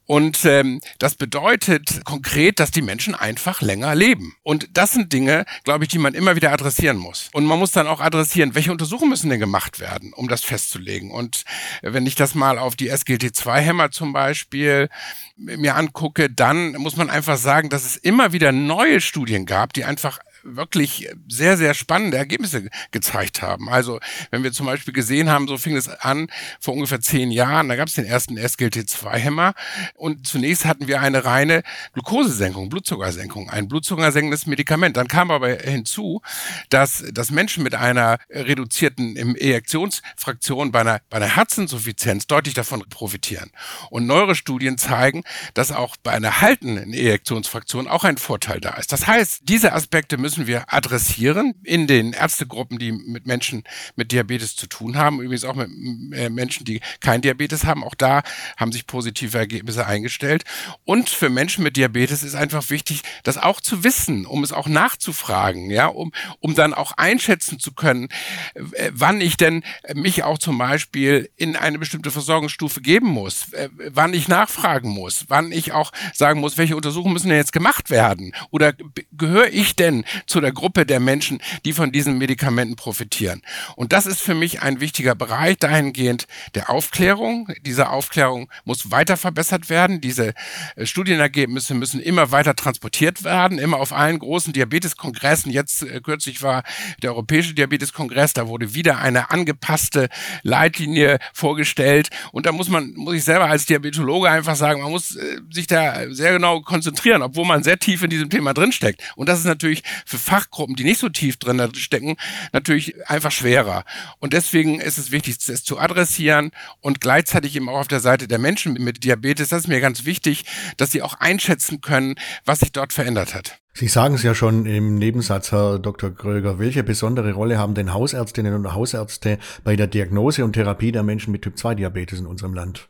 Und 0.07 0.45
ähm, 0.45 0.81
das 0.99 1.15
bedeutet 1.15 2.05
konkret, 2.05 2.61
dass 2.61 2.71
die 2.71 2.83
Menschen 2.83 3.15
einfach 3.15 3.63
länger 3.63 3.95
leben. 3.95 4.35
Und 4.43 4.69
das 4.73 4.93
sind 4.93 5.13
Dinge, 5.13 5.47
glaube 5.63 5.85
ich, 5.85 5.91
die 5.91 5.99
man 5.99 6.15
immer 6.15 6.37
wieder 6.37 6.53
adressieren 6.53 6.97
muss. 6.97 7.31
Und 7.33 7.45
man 7.47 7.59
muss 7.59 7.73
dann 7.73 7.87
auch 7.87 8.01
adressieren, 8.01 8.55
welche 8.55 8.73
Untersuchungen 8.73 9.11
müssen 9.11 9.31
denn 9.31 9.41
gemacht 9.41 9.81
werden, 9.81 10.13
um 10.13 10.29
das 10.29 10.43
festzulegen. 10.43 11.11
Und 11.11 11.45
wenn 11.83 12.07
ich 12.07 12.17
das 12.17 12.35
mal 12.35 12.59
auf 12.59 12.77
die 12.77 12.93
SGLT2-Hämmer 12.93 13.91
zum 13.93 14.13
Beispiel 14.13 14.89
mir 15.37 15.77
angucke, 15.77 16.29
dann 16.29 16.73
muss 16.73 16.97
man 16.97 17.09
einfach 17.09 17.39
sagen, 17.39 17.71
dass 17.71 17.85
es 17.85 17.97
immer 17.97 18.33
wieder 18.33 18.53
neue 18.53 19.01
Studien 19.01 19.47
gab, 19.47 19.73
die 19.73 19.85
einfach 19.85 20.19
wirklich 20.45 21.09
sehr, 21.29 21.57
sehr 21.57 21.75
spannende 21.75 22.17
Ergebnisse 22.17 22.69
gezeigt 22.91 23.43
haben. 23.43 23.69
Also 23.69 24.01
wenn 24.31 24.43
wir 24.43 24.53
zum 24.53 24.67
Beispiel 24.67 24.95
gesehen 24.95 25.31
haben, 25.31 25.49
so 25.49 25.59
fing 25.59 25.77
es 25.77 25.89
an 25.89 26.29
vor 26.61 26.75
ungefähr 26.75 27.01
zehn 27.01 27.31
Jahren, 27.31 27.69
da 27.69 27.77
gab 27.77 27.89
es 27.89 27.95
den 27.95 28.05
ersten 28.05 28.39
SGLT2-Hämmer 28.39 29.55
und 29.95 30.27
zunächst 30.27 30.65
hatten 30.65 30.87
wir 30.87 31.01
eine 31.01 31.25
reine 31.25 31.63
Glukosesenkung, 31.93 32.69
Blutzuckersenkung, 32.69 33.51
ein 33.51 33.69
blutzuckersenkendes 33.69 34.47
Medikament. 34.47 34.97
Dann 34.97 35.09
kam 35.09 35.31
aber 35.31 35.49
hinzu, 35.49 36.23
dass, 36.69 37.05
dass 37.13 37.31
Menschen 37.31 37.63
mit 37.63 37.75
einer 37.75 38.19
reduzierten 38.31 39.17
Ejektionsfraktion 39.37 40.73
bei 40.73 40.81
einer, 40.81 41.01
bei 41.11 41.17
einer 41.19 41.37
Herzinsuffizienz 41.37 42.27
deutlich 42.27 42.55
davon 42.55 42.85
profitieren. 42.89 43.51
Und 43.91 44.07
neuere 44.07 44.35
Studien 44.35 44.79
zeigen, 44.79 45.25
dass 45.55 45.73
auch 45.73 45.97
bei 45.97 46.13
einer 46.13 46.41
haltenden 46.41 46.93
Ejektionsfraktion 46.93 47.89
auch 47.89 48.05
ein 48.05 48.19
Vorteil 48.19 48.61
da 48.61 48.75
ist. 48.75 48.93
Das 48.93 49.07
heißt, 49.07 49.43
diese 49.45 49.73
Aspekte 49.73 50.17
müssen 50.17 50.34
müssen 50.35 50.49
wir 50.49 50.73
adressieren 50.73 51.55
in 51.63 51.87
den 51.87 52.13
Ärztegruppen, 52.13 52.79
die 52.79 52.91
mit 52.91 53.27
Menschen 53.27 53.63
mit 53.95 54.11
Diabetes 54.11 54.57
zu 54.57 54.67
tun 54.67 54.97
haben, 54.97 55.21
übrigens 55.21 55.45
auch 55.45 55.55
mit 55.55 55.71
äh, 56.13 56.29
Menschen, 56.29 56.65
die 56.65 56.81
kein 57.01 57.21
Diabetes 57.21 57.65
haben. 57.65 57.85
Auch 57.85 57.95
da 57.95 58.23
haben 58.57 58.73
sich 58.73 58.87
positive 58.87 59.39
Ergebnisse 59.39 59.87
eingestellt. 59.87 60.45
Und 60.85 61.09
für 61.09 61.31
Menschen 61.31 61.63
mit 61.63 61.77
Diabetes 61.77 62.25
ist 62.25 62.35
einfach 62.35 62.69
wichtig, 62.71 63.03
das 63.23 63.39
auch 63.39 63.61
zu 63.61 63.85
wissen, 63.85 64.27
um 64.27 64.43
es 64.43 64.53
auch 64.53 64.67
nachzufragen, 64.67 65.71
ja, 65.71 65.87
um, 65.87 66.13
um 66.41 66.55
dann 66.55 66.75
auch 66.75 66.93
einschätzen 66.93 67.61
zu 67.61 67.73
können, 67.73 68.09
äh, 68.55 68.91
wann 68.93 69.21
ich 69.21 69.37
denn 69.37 69.63
mich 69.95 70.25
auch 70.25 70.39
zum 70.39 70.59
Beispiel 70.59 71.31
in 71.37 71.55
eine 71.55 71.79
bestimmte 71.79 72.11
Versorgungsstufe 72.11 72.81
geben 72.81 73.09
muss, 73.09 73.53
äh, 73.53 73.69
wann 73.73 74.15
ich 74.15 74.27
nachfragen 74.27 74.91
muss, 74.91 75.27
wann 75.29 75.53
ich 75.53 75.73
auch 75.73 75.93
sagen 76.13 76.41
muss, 76.41 76.59
welche 76.59 76.75
Untersuchungen 76.75 77.13
müssen 77.13 77.29
denn 77.29 77.39
jetzt 77.39 77.53
gemacht 77.53 77.91
werden? 77.91 78.33
Oder 78.51 78.73
gehöre 79.13 79.53
ich 79.53 79.77
denn 79.77 80.05
zu 80.27 80.41
der 80.41 80.53
Gruppe 80.53 80.87
der 80.87 81.01
Menschen, 81.01 81.41
die 81.65 81.73
von 81.73 81.93
diesen 81.93 82.19
Medikamenten 82.19 82.77
profitieren. 82.77 83.43
Und 83.77 83.93
das 83.93 84.07
ist 84.07 84.21
für 84.21 84.35
mich 84.35 84.63
ein 84.63 84.81
wichtiger 84.81 85.15
Bereich 85.15 85.59
dahingehend 85.59 86.27
der 86.55 86.71
Aufklärung. 86.71 87.49
Diese 87.63 87.91
Aufklärung 87.91 88.51
muss 88.65 88.91
weiter 88.91 89.17
verbessert 89.17 89.71
werden. 89.71 90.01
Diese 90.01 90.35
äh, 90.77 90.87
Studienergebnisse 90.87 91.75
müssen 91.75 92.01
immer 92.01 92.31
weiter 92.31 92.55
transportiert 92.55 93.25
werden, 93.25 93.59
immer 93.59 93.79
auf 93.79 93.93
allen 93.93 94.19
großen 94.19 94.53
Diabeteskongressen. 94.53 95.53
Jetzt 95.53 95.83
äh, 95.83 96.01
kürzlich 96.01 96.43
war 96.43 96.63
der 97.03 97.11
Europäische 97.11 97.55
Diabeteskongress, 97.55 98.33
da 98.33 98.49
wurde 98.49 98.75
wieder 98.75 98.99
eine 98.99 99.31
angepasste 99.31 100.09
Leitlinie 100.43 101.19
vorgestellt. 101.33 102.11
Und 102.33 102.47
da 102.47 102.53
muss 102.53 102.69
man, 102.69 102.93
muss 102.95 103.15
ich 103.15 103.25
selber 103.25 103.47
als 103.47 103.67
Diabetologe 103.67 104.31
einfach 104.31 104.57
sagen, 104.57 104.83
man 104.83 104.91
muss 104.91 105.17
äh, 105.17 105.41
sich 105.51 105.67
da 105.67 106.13
sehr 106.13 106.33
genau 106.33 106.61
konzentrieren, 106.61 107.23
obwohl 107.23 107.47
man 107.47 107.63
sehr 107.63 107.79
tief 107.79 108.03
in 108.03 108.11
diesem 108.11 108.31
Thema 108.31 108.55
drinsteckt. 108.55 109.03
Und 109.17 109.29
das 109.29 109.39
ist 109.39 109.47
natürlich 109.47 109.83
für 110.15 110.19
Fachgruppen, 110.19 110.77
die 110.77 110.85
nicht 110.85 111.01
so 111.01 111.09
tief 111.09 111.37
drin 111.37 111.61
stecken, 111.75 112.17
natürlich 112.53 112.95
einfach 113.09 113.33
schwerer. 113.33 113.85
Und 114.21 114.33
deswegen 114.33 114.81
ist 114.81 114.99
es 114.99 115.11
wichtig, 115.11 115.39
es 115.49 115.65
zu 115.65 115.79
adressieren 115.79 116.53
und 116.81 117.01
gleichzeitig 117.01 117.57
eben 117.57 117.69
auch 117.69 117.81
auf 117.81 117.89
der 117.89 118.01
Seite 118.01 118.29
der 118.29 118.39
Menschen 118.39 118.75
mit 118.75 119.03
Diabetes, 119.05 119.49
das 119.49 119.63
ist 119.63 119.69
mir 119.69 119.81
ganz 119.81 120.05
wichtig, 120.05 120.45
dass 120.77 120.93
sie 120.93 121.03
auch 121.03 121.15
einschätzen 121.15 121.81
können, 121.81 122.15
was 122.45 122.61
sich 122.61 122.73
dort 122.73 122.93
verändert 122.93 123.35
hat. 123.35 123.59
Sie 123.73 123.89
sagen 123.89 124.15
es 124.15 124.23
ja 124.23 124.37
schon 124.37 124.67
im 124.67 124.95
Nebensatz, 124.95 125.51
Herr 125.51 125.81
Dr. 125.81 126.15
Kröger. 126.15 126.61
Welche 126.61 126.85
besondere 126.85 127.33
Rolle 127.33 127.59
haben 127.59 127.75
denn 127.75 127.93
Hausärztinnen 127.93 128.55
und 128.55 128.73
Hausärzte 128.73 129.39
bei 129.65 129.75
der 129.75 129.89
Diagnose 129.89 130.45
und 130.45 130.53
Therapie 130.53 130.93
der 130.93 131.03
Menschen 131.03 131.33
mit 131.33 131.43
Typ-2-Diabetes 131.43 132.21
in 132.21 132.27
unserem 132.27 132.55
Land? 132.55 132.89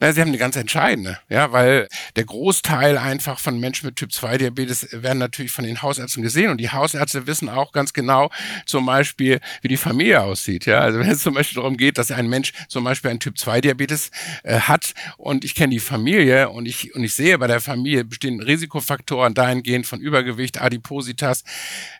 Na, 0.00 0.12
Sie 0.12 0.20
haben 0.20 0.28
eine 0.28 0.38
ganz 0.38 0.56
entscheidende, 0.56 1.18
ja, 1.28 1.52
weil 1.52 1.88
der 2.16 2.24
Großteil 2.24 2.98
einfach 2.98 3.38
von 3.38 3.60
Menschen 3.60 3.86
mit 3.86 3.96
Typ 3.96 4.12
2 4.12 4.38
Diabetes 4.38 4.88
werden 4.90 5.18
natürlich 5.18 5.52
von 5.52 5.64
den 5.64 5.82
Hausärzten 5.82 6.22
gesehen 6.22 6.50
und 6.50 6.58
die 6.58 6.70
Hausärzte 6.70 7.26
wissen 7.26 7.48
auch 7.48 7.72
ganz 7.72 7.92
genau 7.92 8.30
zum 8.66 8.86
Beispiel, 8.86 9.40
wie 9.60 9.68
die 9.68 9.76
Familie 9.76 10.22
aussieht, 10.22 10.66
ja. 10.66 10.80
Also 10.80 10.98
wenn 10.98 11.10
es 11.10 11.22
zum 11.22 11.34
Beispiel 11.34 11.56
darum 11.56 11.76
geht, 11.76 11.98
dass 11.98 12.10
ein 12.10 12.28
Mensch 12.28 12.52
zum 12.68 12.84
Beispiel 12.84 13.10
einen 13.10 13.20
Typ 13.20 13.38
2 13.38 13.60
Diabetes 13.60 14.10
äh, 14.42 14.60
hat 14.60 14.94
und 15.16 15.44
ich 15.44 15.54
kenne 15.54 15.70
die 15.72 15.80
Familie 15.80 16.50
und 16.50 16.66
ich, 16.66 16.94
und 16.94 17.04
ich 17.04 17.14
sehe 17.14 17.38
bei 17.38 17.46
der 17.46 17.60
Familie 17.60 18.04
bestehen 18.04 18.40
Risikofaktoren 18.40 19.34
dahingehend 19.34 19.86
von 19.86 20.00
Übergewicht, 20.00 20.60
Adipositas, 20.60 21.44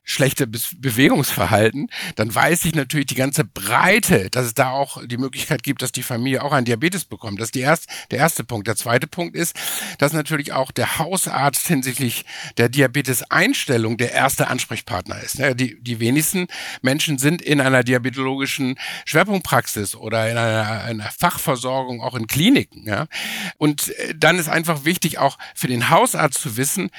schlechte 0.04 0.46
Be 0.46 0.58
Bewegungsverhalten, 0.78 1.88
dann 2.16 2.34
weiß 2.34 2.64
ich 2.64 2.74
natürlich 2.74 3.06
die 3.06 3.14
ganze 3.14 3.44
Breite, 3.44 4.30
dass 4.30 4.46
es 4.46 4.54
da 4.54 4.70
auch 4.70 5.04
die 5.06 5.16
Möglichkeit 5.16 5.62
gibt, 5.62 5.82
dass 5.82 5.92
die 5.92 6.02
Familie 6.02 6.42
auch 6.42 6.52
einen 6.52 6.64
Diabetes 6.64 7.04
bekommt. 7.04 7.40
Das 7.40 7.48
ist 7.48 7.54
die 7.54 7.60
erste 7.60 7.81
der 8.10 8.18
erste 8.18 8.44
Punkt. 8.44 8.66
Der 8.66 8.76
zweite 8.76 9.06
Punkt 9.06 9.36
ist, 9.36 9.56
dass 9.98 10.12
natürlich 10.12 10.52
auch 10.52 10.70
der 10.70 10.98
Hausarzt 10.98 11.66
hinsichtlich 11.66 12.24
der 12.56 12.68
Diabetes-Einstellung 12.68 13.96
der 13.96 14.12
erste 14.12 14.48
Ansprechpartner 14.48 15.20
ist. 15.20 15.38
Die, 15.38 15.80
die 15.80 16.00
wenigsten 16.00 16.46
Menschen 16.80 17.18
sind 17.18 17.42
in 17.42 17.60
einer 17.60 17.82
diabetologischen 17.82 18.78
Schwerpunktpraxis 19.04 19.94
oder 19.94 20.30
in 20.30 20.36
einer, 20.36 20.82
einer 20.84 21.10
Fachversorgung, 21.10 22.00
auch 22.00 22.14
in 22.14 22.26
Kliniken. 22.26 22.86
Ja. 22.86 23.06
Und 23.58 23.88
äh, 23.96 24.14
dann 24.16 24.38
ist 24.38 24.48
einfach 24.48 24.84
wichtig, 24.84 25.18
auch 25.18 25.38
für 25.54 25.68
den 25.68 25.90
Hausarzt 25.90 26.40
zu 26.40 26.56
wissen, 26.56 26.90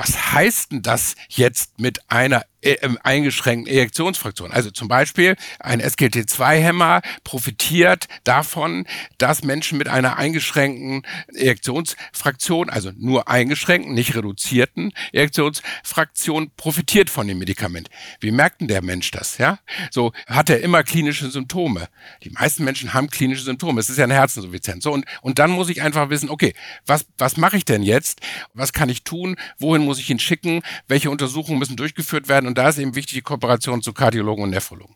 was 0.00 0.32
heißt 0.32 0.72
denn 0.72 0.80
das 0.80 1.14
jetzt 1.28 1.78
mit 1.78 2.10
einer 2.10 2.46
äh, 2.62 2.72
ähm, 2.80 2.98
eingeschränkten 3.02 3.70
Erektionsfraktion? 3.70 4.50
Also 4.50 4.70
zum 4.70 4.88
Beispiel 4.88 5.36
ein 5.58 5.82
SGLT2-Hämmer 5.82 7.02
profitiert 7.22 8.06
davon, 8.24 8.86
dass 9.18 9.44
Menschen 9.44 9.76
mit 9.76 9.88
einer 9.88 10.16
eingeschränkten 10.16 11.02
Erektionsfraktion, 11.34 12.70
also 12.70 12.92
nur 12.96 13.28
eingeschränkten, 13.28 13.92
nicht 13.92 14.14
reduzierten 14.16 14.94
Erektionsfraktion, 15.12 16.50
profitiert 16.56 17.10
von 17.10 17.28
dem 17.28 17.38
Medikament. 17.38 17.90
Wie 18.20 18.30
merkt 18.30 18.62
denn 18.62 18.68
der 18.68 18.82
Mensch 18.82 19.10
das? 19.10 19.36
Ja, 19.36 19.58
so 19.90 20.12
hat 20.26 20.48
er 20.48 20.60
immer 20.60 20.82
klinische 20.82 21.30
Symptome. 21.30 21.88
Die 22.22 22.30
meisten 22.30 22.64
Menschen 22.64 22.94
haben 22.94 23.10
klinische 23.10 23.42
Symptome. 23.42 23.80
Es 23.80 23.90
ist 23.90 23.98
ja 23.98 24.04
eine 24.04 24.14
Herzinsuffizienz. 24.14 24.82
So 24.82 24.92
und 24.92 25.04
und 25.20 25.38
dann 25.38 25.50
muss 25.50 25.68
ich 25.68 25.82
einfach 25.82 26.08
wissen, 26.08 26.30
okay, 26.30 26.54
was 26.86 27.04
was 27.18 27.36
mache 27.36 27.58
ich 27.58 27.66
denn 27.66 27.82
jetzt? 27.82 28.20
Was 28.54 28.72
kann 28.72 28.88
ich 28.88 29.04
tun? 29.04 29.36
Wohin 29.58 29.80
wohin 29.80 29.89
muss 29.90 29.98
ich 29.98 30.08
ihn 30.08 30.20
schicken, 30.20 30.62
welche 30.86 31.10
Untersuchungen 31.10 31.58
müssen 31.58 31.76
durchgeführt 31.76 32.28
werden. 32.28 32.46
Und 32.46 32.56
da 32.56 32.68
ist 32.68 32.78
eben 32.78 32.94
wichtig 32.94 33.14
die 33.14 33.22
Kooperation 33.22 33.82
zu 33.82 33.92
Kardiologen 33.92 34.44
und 34.44 34.50
Nephrologen. 34.50 34.94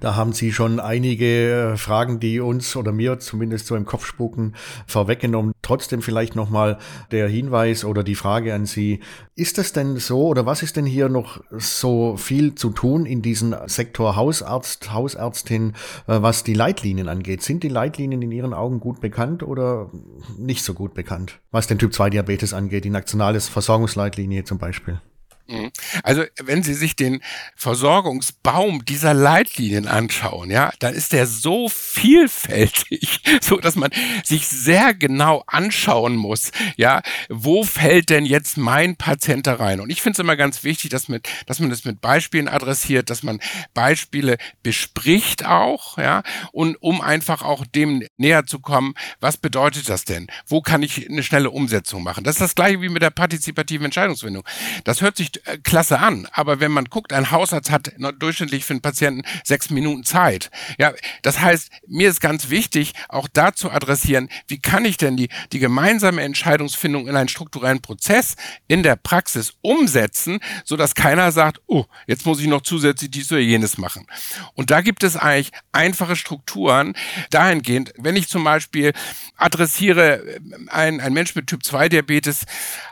Da 0.00 0.14
haben 0.14 0.32
Sie 0.32 0.52
schon 0.52 0.80
einige 0.80 1.72
äh, 1.72 1.76
Fragen, 1.76 2.20
die 2.20 2.40
uns 2.40 2.76
oder 2.76 2.92
mir 2.92 3.18
zumindest 3.18 3.66
so 3.66 3.76
im 3.76 3.86
Kopf 3.86 4.06
spucken, 4.06 4.54
vorweggenommen. 4.86 5.52
Trotzdem 5.62 6.02
vielleicht 6.02 6.36
nochmal 6.36 6.78
der 7.10 7.28
Hinweis 7.28 7.84
oder 7.84 8.04
die 8.04 8.14
Frage 8.14 8.54
an 8.54 8.66
Sie. 8.66 9.00
Ist 9.34 9.58
es 9.58 9.72
denn 9.72 9.96
so 9.96 10.26
oder 10.26 10.46
was 10.46 10.62
ist 10.62 10.76
denn 10.76 10.86
hier 10.86 11.08
noch 11.08 11.40
so 11.50 12.16
viel 12.16 12.54
zu 12.54 12.70
tun 12.70 13.06
in 13.06 13.22
diesem 13.22 13.54
Sektor 13.66 14.16
Hausarzt, 14.16 14.92
Hausärztin, 14.92 15.74
äh, 16.06 16.20
was 16.20 16.44
die 16.44 16.54
Leitlinien 16.54 17.08
angeht? 17.08 17.42
Sind 17.42 17.62
die 17.62 17.68
Leitlinien 17.68 18.22
in 18.22 18.32
Ihren 18.32 18.54
Augen 18.54 18.80
gut 18.80 19.00
bekannt 19.00 19.42
oder 19.42 19.90
nicht 20.38 20.64
so 20.64 20.74
gut 20.74 20.94
bekannt? 20.94 21.38
Was 21.50 21.66
den 21.66 21.78
Typ 21.78 21.94
2 21.94 22.10
Diabetes 22.10 22.52
angeht, 22.52 22.84
die 22.84 22.90
nationale 22.90 23.40
Versorgungsleitlinie 23.40 24.44
zum 24.44 24.58
Beispiel? 24.58 25.00
Mhm. 25.48 25.70
Also, 26.02 26.24
wenn 26.42 26.62
Sie 26.62 26.74
sich 26.74 26.96
den 26.96 27.22
Versorgungsbaum 27.54 28.84
dieser 28.84 29.14
Leitlinien 29.14 29.86
anschauen, 29.86 30.50
ja, 30.50 30.72
dann 30.80 30.94
ist 30.94 31.12
der 31.12 31.26
so 31.26 31.68
vielfältig, 31.68 33.20
so 33.40 33.56
dass 33.58 33.76
man 33.76 33.90
sich 34.24 34.48
sehr 34.48 34.92
genau 34.92 35.44
anschauen 35.46 36.16
muss, 36.16 36.50
ja, 36.76 37.02
wo 37.28 37.62
fällt 37.62 38.10
denn 38.10 38.26
jetzt 38.26 38.56
mein 38.56 38.96
Patient 38.96 39.46
da 39.46 39.54
rein? 39.54 39.80
Und 39.80 39.90
ich 39.90 40.02
finde 40.02 40.16
es 40.16 40.18
immer 40.18 40.36
ganz 40.36 40.64
wichtig, 40.64 40.90
dass, 40.90 41.08
mit, 41.08 41.28
dass 41.46 41.60
man 41.60 41.70
das 41.70 41.84
mit 41.84 42.00
Beispielen 42.00 42.48
adressiert, 42.48 43.08
dass 43.10 43.22
man 43.22 43.40
Beispiele 43.72 44.38
bespricht 44.64 45.46
auch, 45.46 45.96
ja, 45.98 46.22
und 46.50 46.76
um 46.82 47.00
einfach 47.00 47.42
auch 47.42 47.64
dem 47.66 48.04
näher 48.16 48.46
zu 48.46 48.58
kommen, 48.58 48.94
was 49.20 49.36
bedeutet 49.36 49.88
das 49.88 50.04
denn? 50.04 50.26
Wo 50.46 50.60
kann 50.60 50.82
ich 50.82 51.08
eine 51.08 51.22
schnelle 51.22 51.50
Umsetzung 51.50 52.02
machen? 52.02 52.24
Das 52.24 52.36
ist 52.36 52.40
das 52.40 52.54
gleiche 52.56 52.80
wie 52.80 52.88
mit 52.88 53.02
der 53.02 53.10
partizipativen 53.10 53.84
Entscheidungsfindung. 53.84 54.44
Das 54.84 55.00
hört 55.00 55.16
sich 55.16 55.35
äh, 55.44 55.58
klasse 55.58 55.98
an. 55.98 56.28
Aber 56.32 56.60
wenn 56.60 56.72
man 56.72 56.86
guckt, 56.86 57.12
ein 57.12 57.30
Hausarzt 57.30 57.70
hat 57.70 57.92
durchschnittlich 58.18 58.64
für 58.64 58.74
einen 58.74 58.80
Patienten 58.80 59.22
sechs 59.44 59.70
Minuten 59.70 60.04
Zeit. 60.04 60.50
Ja, 60.78 60.92
das 61.22 61.40
heißt, 61.40 61.70
mir 61.86 62.08
ist 62.08 62.20
ganz 62.20 62.50
wichtig, 62.50 62.92
auch 63.08 63.28
da 63.32 63.54
zu 63.54 63.70
adressieren, 63.70 64.28
wie 64.48 64.58
kann 64.58 64.84
ich 64.84 64.96
denn 64.96 65.16
die, 65.16 65.28
die 65.52 65.58
gemeinsame 65.58 66.22
Entscheidungsfindung 66.22 67.08
in 67.08 67.16
einen 67.16 67.28
strukturellen 67.28 67.80
Prozess 67.80 68.36
in 68.68 68.82
der 68.82 68.96
Praxis 68.96 69.54
umsetzen, 69.62 70.40
so 70.64 70.76
dass 70.76 70.94
keiner 70.94 71.32
sagt, 71.32 71.60
oh, 71.66 71.84
jetzt 72.06 72.26
muss 72.26 72.40
ich 72.40 72.46
noch 72.46 72.62
zusätzlich 72.62 73.10
dies 73.10 73.30
oder 73.32 73.40
jenes 73.40 73.78
machen. 73.78 74.06
Und 74.54 74.70
da 74.70 74.80
gibt 74.80 75.02
es 75.02 75.16
eigentlich 75.16 75.50
einfache 75.72 76.16
Strukturen 76.16 76.94
dahingehend, 77.30 77.92
wenn 77.96 78.16
ich 78.16 78.28
zum 78.28 78.44
Beispiel 78.44 78.92
adressiere, 79.36 80.26
äh, 80.26 80.40
ein, 80.68 81.00
ein 81.00 81.12
Mensch 81.12 81.34
mit 81.34 81.46
Typ 81.46 81.64
2 81.64 81.88
Diabetes 81.88 82.44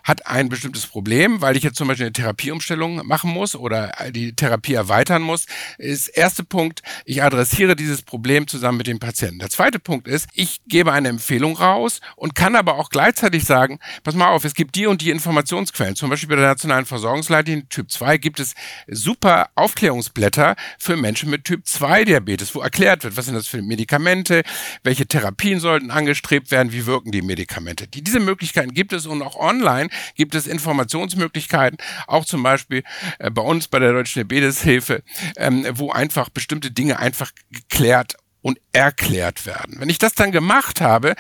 hat 0.02 0.26
ein 0.26 0.48
bestimmtes 0.48 0.86
Problem, 0.86 1.40
weil 1.40 1.56
ich 1.56 1.62
jetzt 1.62 1.76
zum 1.76 1.88
Beispiel 1.88 2.06
eine 2.06 2.12
Therapie 2.12 2.33
Therapieumstellung 2.34 3.06
machen 3.06 3.30
muss 3.30 3.54
oder 3.54 3.92
die 4.10 4.34
Therapie 4.34 4.74
erweitern 4.74 5.22
muss, 5.22 5.46
ist 5.78 6.08
erste 6.08 6.44
Punkt, 6.44 6.82
ich 7.04 7.22
adressiere 7.22 7.76
dieses 7.76 8.02
Problem 8.02 8.46
zusammen 8.46 8.78
mit 8.78 8.86
dem 8.86 8.98
Patienten. 8.98 9.38
Der 9.38 9.50
zweite 9.50 9.78
Punkt 9.78 10.08
ist, 10.08 10.28
ich 10.34 10.60
gebe 10.66 10.92
eine 10.92 11.08
Empfehlung 11.08 11.56
raus 11.56 12.00
und 12.16 12.34
kann 12.34 12.56
aber 12.56 12.76
auch 12.76 12.90
gleichzeitig 12.90 13.44
sagen, 13.44 13.78
pass 14.02 14.14
mal 14.14 14.28
auf, 14.28 14.44
es 14.44 14.54
gibt 14.54 14.74
die 14.74 14.86
und 14.86 15.00
die 15.00 15.10
Informationsquellen. 15.10 15.96
Zum 15.96 16.10
Beispiel 16.10 16.28
bei 16.28 16.36
der 16.36 16.48
Nationalen 16.48 16.86
Versorgungsleitlinie 16.86 17.68
Typ 17.68 17.90
2 17.90 18.18
gibt 18.18 18.40
es 18.40 18.54
super 18.88 19.50
Aufklärungsblätter 19.54 20.56
für 20.78 20.96
Menschen 20.96 21.30
mit 21.30 21.44
Typ 21.44 21.66
2 21.66 22.04
Diabetes, 22.04 22.54
wo 22.54 22.60
erklärt 22.60 23.04
wird, 23.04 23.16
was 23.16 23.26
sind 23.26 23.34
das 23.34 23.46
für 23.46 23.62
Medikamente, 23.62 24.42
welche 24.82 25.06
Therapien 25.06 25.60
sollten 25.60 25.90
angestrebt 25.90 26.50
werden, 26.50 26.72
wie 26.72 26.86
wirken 26.86 27.12
die 27.12 27.22
Medikamente. 27.22 27.86
Die, 27.86 28.02
diese 28.02 28.20
Möglichkeiten 28.20 28.74
gibt 28.74 28.92
es 28.92 29.06
und 29.06 29.22
auch 29.22 29.36
online 29.36 29.88
gibt 30.16 30.34
es 30.34 30.46
Informationsmöglichkeiten, 30.46 31.78
auch 32.06 32.23
auch 32.24 32.28
zum 32.28 32.42
Beispiel 32.42 32.82
äh, 33.18 33.30
bei 33.30 33.42
uns 33.42 33.68
bei 33.68 33.78
der 33.78 33.92
Deutschen 33.92 34.26
Diabeteshilfe, 34.26 35.02
ähm, 35.36 35.66
wo 35.74 35.90
einfach 35.90 36.28
bestimmte 36.28 36.70
Dinge 36.70 36.98
einfach 36.98 37.30
geklärt 37.50 38.16
und 38.40 38.58
erklärt 38.72 39.46
werden. 39.46 39.76
Wenn 39.78 39.88
ich 39.88 39.98
das 39.98 40.14
dann 40.14 40.32
gemacht 40.32 40.80
habe, 40.80 41.14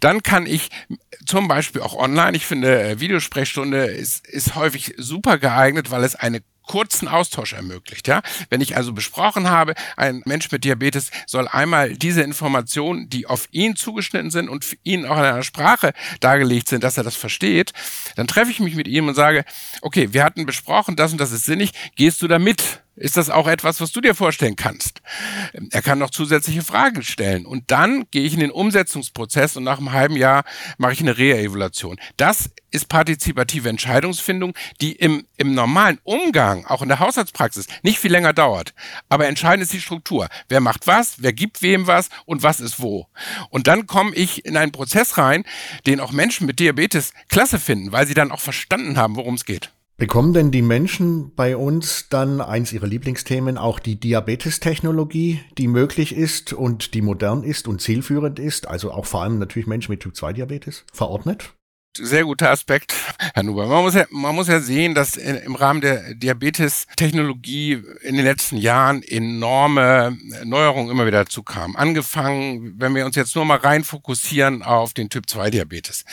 dann 0.00 0.22
kann 0.22 0.46
ich 0.46 0.70
zum 1.26 1.46
Beispiel 1.46 1.82
auch 1.82 1.94
online, 1.94 2.36
ich 2.36 2.46
finde, 2.46 2.82
äh, 2.82 3.00
Videosprechstunde 3.00 3.84
ist, 3.84 4.26
ist 4.26 4.54
häufig 4.54 4.94
super 4.96 5.38
geeignet, 5.38 5.90
weil 5.90 6.02
es 6.04 6.14
eine 6.16 6.42
kurzen 6.62 7.08
Austausch 7.08 7.52
ermöglicht. 7.52 8.08
Ja? 8.08 8.22
Wenn 8.50 8.60
ich 8.60 8.76
also 8.76 8.92
besprochen 8.92 9.50
habe, 9.50 9.74
ein 9.96 10.22
Mensch 10.24 10.50
mit 10.50 10.64
Diabetes 10.64 11.10
soll 11.26 11.48
einmal 11.48 11.94
diese 11.94 12.22
Informationen, 12.22 13.08
die 13.08 13.26
auf 13.26 13.48
ihn 13.52 13.76
zugeschnitten 13.76 14.30
sind 14.30 14.48
und 14.48 14.64
für 14.64 14.76
ihn 14.82 15.06
auch 15.06 15.16
in 15.16 15.24
einer 15.24 15.42
Sprache 15.42 15.92
dargelegt 16.20 16.68
sind, 16.68 16.84
dass 16.84 16.96
er 16.96 17.04
das 17.04 17.16
versteht, 17.16 17.72
dann 18.16 18.26
treffe 18.26 18.50
ich 18.50 18.60
mich 18.60 18.74
mit 18.74 18.88
ihm 18.88 19.08
und 19.08 19.14
sage, 19.14 19.44
okay, 19.80 20.12
wir 20.12 20.24
hatten 20.24 20.46
besprochen, 20.46 20.96
das 20.96 21.12
und 21.12 21.18
das 21.18 21.32
ist 21.32 21.44
sinnig, 21.44 21.72
gehst 21.96 22.22
du 22.22 22.28
da 22.28 22.38
mit? 22.38 22.81
Ist 22.94 23.16
das 23.16 23.30
auch 23.30 23.48
etwas, 23.48 23.80
was 23.80 23.90
du 23.90 24.02
dir 24.02 24.14
vorstellen 24.14 24.54
kannst? 24.54 25.00
Er 25.70 25.80
kann 25.80 25.98
noch 25.98 26.10
zusätzliche 26.10 26.62
Fragen 26.62 27.02
stellen. 27.02 27.46
Und 27.46 27.70
dann 27.70 28.04
gehe 28.10 28.22
ich 28.22 28.34
in 28.34 28.40
den 28.40 28.50
Umsetzungsprozess 28.50 29.56
und 29.56 29.64
nach 29.64 29.78
einem 29.78 29.92
halben 29.92 30.16
Jahr 30.16 30.44
mache 30.76 30.92
ich 30.92 31.00
eine 31.00 31.16
Re-Evaluation. 31.16 31.98
Das 32.18 32.50
ist 32.70 32.88
partizipative 32.88 33.70
Entscheidungsfindung, 33.70 34.54
die 34.82 34.92
im, 34.92 35.26
im 35.38 35.54
normalen 35.54 36.00
Umgang, 36.04 36.66
auch 36.66 36.82
in 36.82 36.88
der 36.88 36.98
Haushaltspraxis, 36.98 37.66
nicht 37.82 37.98
viel 37.98 38.12
länger 38.12 38.34
dauert. 38.34 38.74
Aber 39.08 39.26
entscheidend 39.26 39.62
ist 39.62 39.72
die 39.72 39.80
Struktur. 39.80 40.28
Wer 40.48 40.60
macht 40.60 40.86
was, 40.86 41.22
wer 41.22 41.32
gibt 41.32 41.62
wem 41.62 41.86
was 41.86 42.10
und 42.26 42.42
was 42.42 42.60
ist 42.60 42.78
wo. 42.78 43.06
Und 43.48 43.68
dann 43.68 43.86
komme 43.86 44.14
ich 44.14 44.44
in 44.44 44.58
einen 44.58 44.72
Prozess 44.72 45.16
rein, 45.16 45.44
den 45.86 45.98
auch 45.98 46.12
Menschen 46.12 46.46
mit 46.46 46.58
Diabetes 46.58 47.14
klasse 47.28 47.58
finden, 47.58 47.90
weil 47.90 48.06
sie 48.06 48.14
dann 48.14 48.30
auch 48.30 48.40
verstanden 48.40 48.98
haben, 48.98 49.16
worum 49.16 49.34
es 49.34 49.46
geht. 49.46 49.72
Bekommen 50.02 50.32
denn 50.32 50.50
die 50.50 50.62
Menschen 50.62 51.32
bei 51.36 51.56
uns 51.56 52.08
dann 52.08 52.40
eins 52.40 52.72
ihrer 52.72 52.88
Lieblingsthemen 52.88 53.56
auch 53.56 53.78
die 53.78 54.00
Diabetestechnologie, 54.00 55.38
die 55.58 55.68
möglich 55.68 56.16
ist 56.16 56.52
und 56.52 56.94
die 56.94 57.02
modern 57.02 57.44
ist 57.44 57.68
und 57.68 57.80
zielführend 57.80 58.40
ist, 58.40 58.66
also 58.66 58.90
auch 58.90 59.06
vor 59.06 59.22
allem 59.22 59.38
natürlich 59.38 59.68
Menschen 59.68 59.92
mit 59.92 60.00
Typ-2-Diabetes, 60.00 60.86
verordnet? 60.92 61.54
sehr 61.96 62.24
guter 62.24 62.50
Aspekt, 62.50 62.94
Herr 63.34 63.42
Nuber. 63.42 63.66
Man 63.66 63.82
muss 63.82 63.94
ja, 63.94 64.06
man 64.10 64.34
muss 64.34 64.48
ja 64.48 64.60
sehen, 64.60 64.94
dass 64.94 65.16
in, 65.16 65.36
im 65.36 65.54
Rahmen 65.54 65.82
der 65.82 66.14
Diabetes-Technologie 66.14 67.82
in 68.00 68.16
den 68.16 68.24
letzten 68.24 68.56
Jahren 68.56 69.02
enorme 69.02 70.16
Neuerungen 70.42 70.90
immer 70.90 71.06
wieder 71.06 71.24
dazu 71.24 71.42
kamen. 71.42 71.76
Angefangen, 71.76 72.74
wenn 72.78 72.94
wir 72.94 73.04
uns 73.04 73.14
jetzt 73.14 73.36
nur 73.36 73.44
mal 73.44 73.58
rein 73.58 73.84
fokussieren 73.84 74.62
auf 74.62 74.94
den 74.94 75.10
Typ-2-Diabetes. 75.10 76.04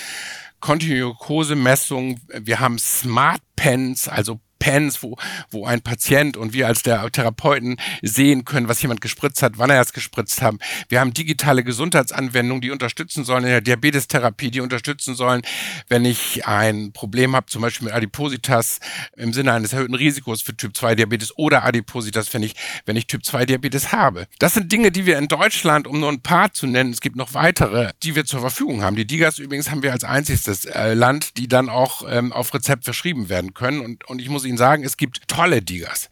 Kontinuokose-Messung, 0.60 2.20
wir 2.28 2.60
haben 2.60 2.78
Smart 2.80 3.42
Pens, 3.56 4.08
also 4.08 4.40
Pens, 4.60 5.02
wo, 5.02 5.18
wo 5.50 5.66
ein 5.66 5.82
Patient 5.82 6.38
und 6.38 6.54
wir 6.54 6.68
als 6.68 6.84
der 6.84 7.10
Therapeuten 7.12 7.78
sehen 8.02 8.46
können, 8.46 8.68
was 8.68 8.82
jemand 8.82 9.02
gespritzt 9.02 9.42
hat, 9.42 9.54
wann 9.58 9.70
er 9.70 9.82
es 9.82 9.94
gespritzt 9.94 10.42
hat. 10.42 10.56
Wir 10.90 11.00
haben 11.00 11.14
digitale 11.14 11.64
Gesundheitsanwendungen, 11.64 12.62
die 12.62 12.72
unterstützen 12.72 13.24
sollen 13.24 13.44
in 13.44 13.50
der 13.50 13.62
Diabetestherapie, 13.62 14.52
die 14.52 14.62
unterstützen 14.62 15.16
sollen, 15.16 15.42
wenn 15.88 16.06
ich 16.06 16.46
ein 16.46 16.92
Problem 16.92 17.36
habe, 17.36 17.48
zum 17.48 17.62
Beispiel 17.62 17.86
mit 17.86 17.94
Adipositas 17.94 18.80
im 19.16 19.34
Sinne 19.34 19.54
eines 19.54 19.74
erhöhten 19.74 19.96
Risikos 19.96 20.42
für 20.42 20.56
Typ 20.56 20.76
2 20.76 20.96
Diabetes 20.96 21.38
oder 21.38 21.64
Adipositas, 21.64 22.34
wenn 22.34 22.44
ich, 22.44 22.56
wenn 22.86 22.96
ich 22.96 23.08
Typ 23.08 23.26
2 23.26 23.46
Diabetes 23.46 23.92
habe. 23.92 24.28
Das 24.40 24.54
sind 24.54 24.72
Dinge, 24.72 24.92
die 24.92 25.06
wir 25.06 25.18
in 25.18 25.28
Deutschland, 25.28 25.88
um 25.88 26.00
nur 26.00 26.10
ein 26.10 26.22
paar 26.22 26.54
zu 26.54 26.68
nennen, 26.68 26.92
es 26.92 27.02
gibt 27.02 27.16
noch 27.16 27.34
weitere, 27.34 27.92
die 28.04 28.16
wir 28.16 28.26
zur 28.26 28.42
Verfügung 28.42 28.84
haben. 28.84 28.96
Die 28.96 29.06
Digas 29.06 29.40
übrigens 29.40 29.72
haben 29.72 29.84
wir 29.84 29.94
als 29.94 30.04
einziges 30.04 30.66
äh, 30.66 30.94
Land, 30.94 31.38
die 31.38 31.48
dann 31.48 31.70
auch 31.70 32.04
ähm, 32.10 32.34
auf 32.34 32.54
Rezept 32.54 32.84
verschrieben 32.84 33.30
werden 33.30 33.54
können. 33.54 33.82
Und, 33.82 34.06
und 34.08 34.22
ich 34.22 34.30
muss 34.30 34.46
Ihnen 34.50 34.58
sagen, 34.58 34.84
es 34.84 34.98
gibt 34.98 35.28
tolle 35.28 35.62
Digas. 35.62 36.10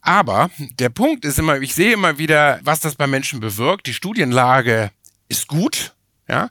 Aber 0.00 0.50
der 0.78 0.90
Punkt 0.90 1.24
ist 1.24 1.38
immer, 1.38 1.60
ich 1.60 1.74
sehe 1.74 1.92
immer 1.92 2.18
wieder, 2.18 2.60
was 2.62 2.80
das 2.80 2.94
bei 2.94 3.06
Menschen 3.06 3.40
bewirkt. 3.40 3.86
Die 3.86 3.94
Studienlage 3.94 4.90
ist 5.28 5.48
gut. 5.48 5.94
Ja? 6.30 6.48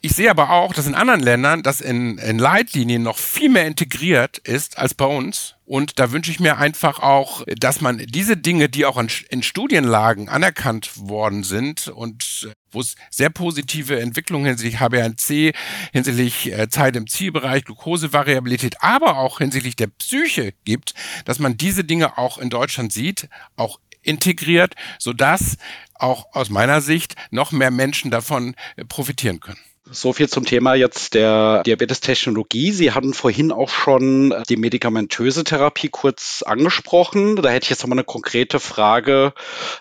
Ich 0.00 0.12
sehe 0.12 0.28
aber 0.28 0.50
auch, 0.50 0.74
dass 0.74 0.88
in 0.88 0.96
anderen 0.96 1.20
Ländern 1.20 1.62
das 1.62 1.80
in, 1.80 2.18
in 2.18 2.40
Leitlinien 2.40 3.04
noch 3.04 3.16
viel 3.16 3.48
mehr 3.48 3.64
integriert 3.64 4.38
ist 4.38 4.76
als 4.76 4.92
bei 4.92 5.04
uns. 5.04 5.54
Und 5.66 6.00
da 6.00 6.10
wünsche 6.10 6.32
ich 6.32 6.40
mir 6.40 6.58
einfach 6.58 6.98
auch, 6.98 7.44
dass 7.46 7.80
man 7.80 7.98
diese 7.98 8.36
Dinge, 8.36 8.68
die 8.68 8.86
auch 8.86 9.00
in 9.28 9.42
Studienlagen 9.44 10.28
anerkannt 10.28 10.90
worden 10.96 11.44
sind 11.44 11.86
und 11.86 12.48
äh, 12.50 12.52
wo 12.72 12.80
es 12.80 12.96
sehr 13.08 13.30
positive 13.30 14.00
Entwicklungen 14.00 14.46
hinsichtlich 14.46 14.80
HbA1c, 14.80 15.54
hinsichtlich 15.92 16.52
äh, 16.52 16.68
Zeit 16.68 16.96
im 16.96 17.06
Zielbereich, 17.06 17.64
Glukosevariabilität, 17.64 18.82
aber 18.82 19.18
auch 19.18 19.38
hinsichtlich 19.38 19.76
der 19.76 19.86
Psyche 19.86 20.54
gibt, 20.64 20.94
dass 21.24 21.38
man 21.38 21.56
diese 21.56 21.84
Dinge 21.84 22.18
auch 22.18 22.38
in 22.38 22.50
Deutschland 22.50 22.92
sieht, 22.92 23.28
auch 23.54 23.78
integriert, 24.02 24.74
sodass 24.98 25.56
auch 25.94 26.34
aus 26.34 26.50
meiner 26.50 26.80
Sicht 26.80 27.14
noch 27.30 27.52
mehr 27.52 27.70
Menschen 27.70 28.10
davon 28.10 28.54
äh, 28.76 28.84
profitieren 28.84 29.40
können. 29.40 29.60
So 29.92 30.12
viel 30.12 30.28
zum 30.28 30.44
Thema 30.44 30.74
jetzt 30.74 31.14
der 31.14 31.64
Diabetestechnologie. 31.64 32.70
Sie 32.70 32.92
hatten 32.92 33.12
vorhin 33.12 33.50
auch 33.50 33.68
schon 33.68 34.32
die 34.48 34.56
medikamentöse 34.56 35.42
Therapie 35.42 35.88
kurz 35.88 36.44
angesprochen. 36.46 37.34
Da 37.34 37.48
hätte 37.48 37.64
ich 37.64 37.70
jetzt 37.70 37.82
nochmal 37.82 37.98
eine 37.98 38.04
konkrete 38.04 38.60
Frage, 38.60 39.32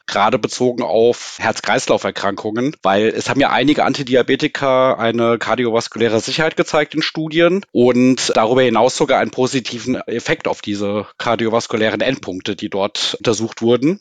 gerade 0.07 0.39
bezogen 0.39 0.81
auf 0.81 1.37
Herz-Kreislauf-Erkrankungen, 1.39 2.75
weil 2.81 3.09
es 3.09 3.29
haben 3.29 3.39
ja 3.39 3.51
einige 3.51 3.85
Antidiabetika 3.85 4.95
eine 4.95 5.37
kardiovaskuläre 5.37 6.19
Sicherheit 6.19 6.57
gezeigt 6.57 6.95
in 6.95 7.03
Studien 7.03 7.63
und 7.71 8.31
darüber 8.35 8.63
hinaus 8.63 8.97
sogar 8.97 9.19
einen 9.19 9.31
positiven 9.31 9.95
Effekt 10.07 10.47
auf 10.47 10.61
diese 10.61 11.05
kardiovaskulären 11.19 12.01
Endpunkte, 12.01 12.55
die 12.55 12.69
dort 12.69 13.15
untersucht 13.19 13.61
wurden. 13.61 13.99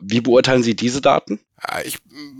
Wie 0.00 0.20
beurteilen 0.20 0.62
Sie 0.62 0.76
diese 0.76 1.00
Daten? 1.00 1.40
Ich 1.84 1.98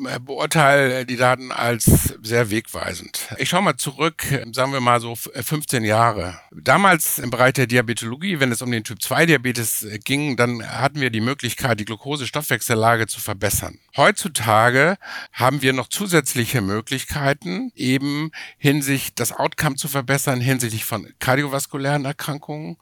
äh, 0.08 0.20
beurteile 0.20 1.04
die 1.04 1.16
Daten 1.16 1.50
als 1.50 2.14
sehr 2.22 2.50
wegweisend. 2.50 3.28
Ich 3.38 3.48
schaue 3.48 3.62
mal 3.62 3.76
zurück, 3.76 4.24
sagen 4.52 4.72
wir 4.72 4.80
mal 4.80 5.00
so 5.00 5.16
15 5.16 5.82
äh, 5.82 5.88
Jahre. 5.88 6.38
Damals 6.52 7.18
im 7.18 7.30
Bereich 7.30 7.54
der 7.54 7.66
Diabetologie, 7.66 8.38
wenn 8.38 8.52
es 8.52 8.62
um 8.62 8.70
den 8.70 8.84
Typ 8.84 9.02
2 9.02 9.26
Diabetes 9.26 9.82
äh, 9.82 9.98
ging, 9.98 10.36
dann 10.36 10.64
hatten 10.64 11.00
wir 11.00 11.10
die 11.10 11.20
Möglichkeit, 11.20 11.80
die 11.80 11.84
Glucose-Stoffwechsellage 11.84 13.08
zu 13.08 13.20
verbessern. 13.20 13.78
Heutzutage 13.96 14.96
haben 15.32 15.60
wir 15.60 15.72
noch 15.72 15.88
zusätzliche 15.88 16.60
Möglichkeiten, 16.60 17.72
eben 17.74 18.30
hinsichtlich 18.58 19.14
das 19.14 19.32
Outcome 19.32 19.76
zu 19.76 19.88
verbessern, 19.88 20.40
hinsichtlich 20.40 20.84
von 20.84 21.12
kardiovaskulären 21.18 22.04
Erkrankungen, 22.04 22.76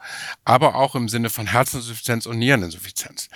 aber 0.44 0.74
auch 0.74 0.94
im 0.94 1.08
Sinne 1.08 1.30
von 1.30 1.46
Herzinsuffizienz 1.46 2.26
und 2.26 2.38
Niereninsuffizienz. 2.38 3.28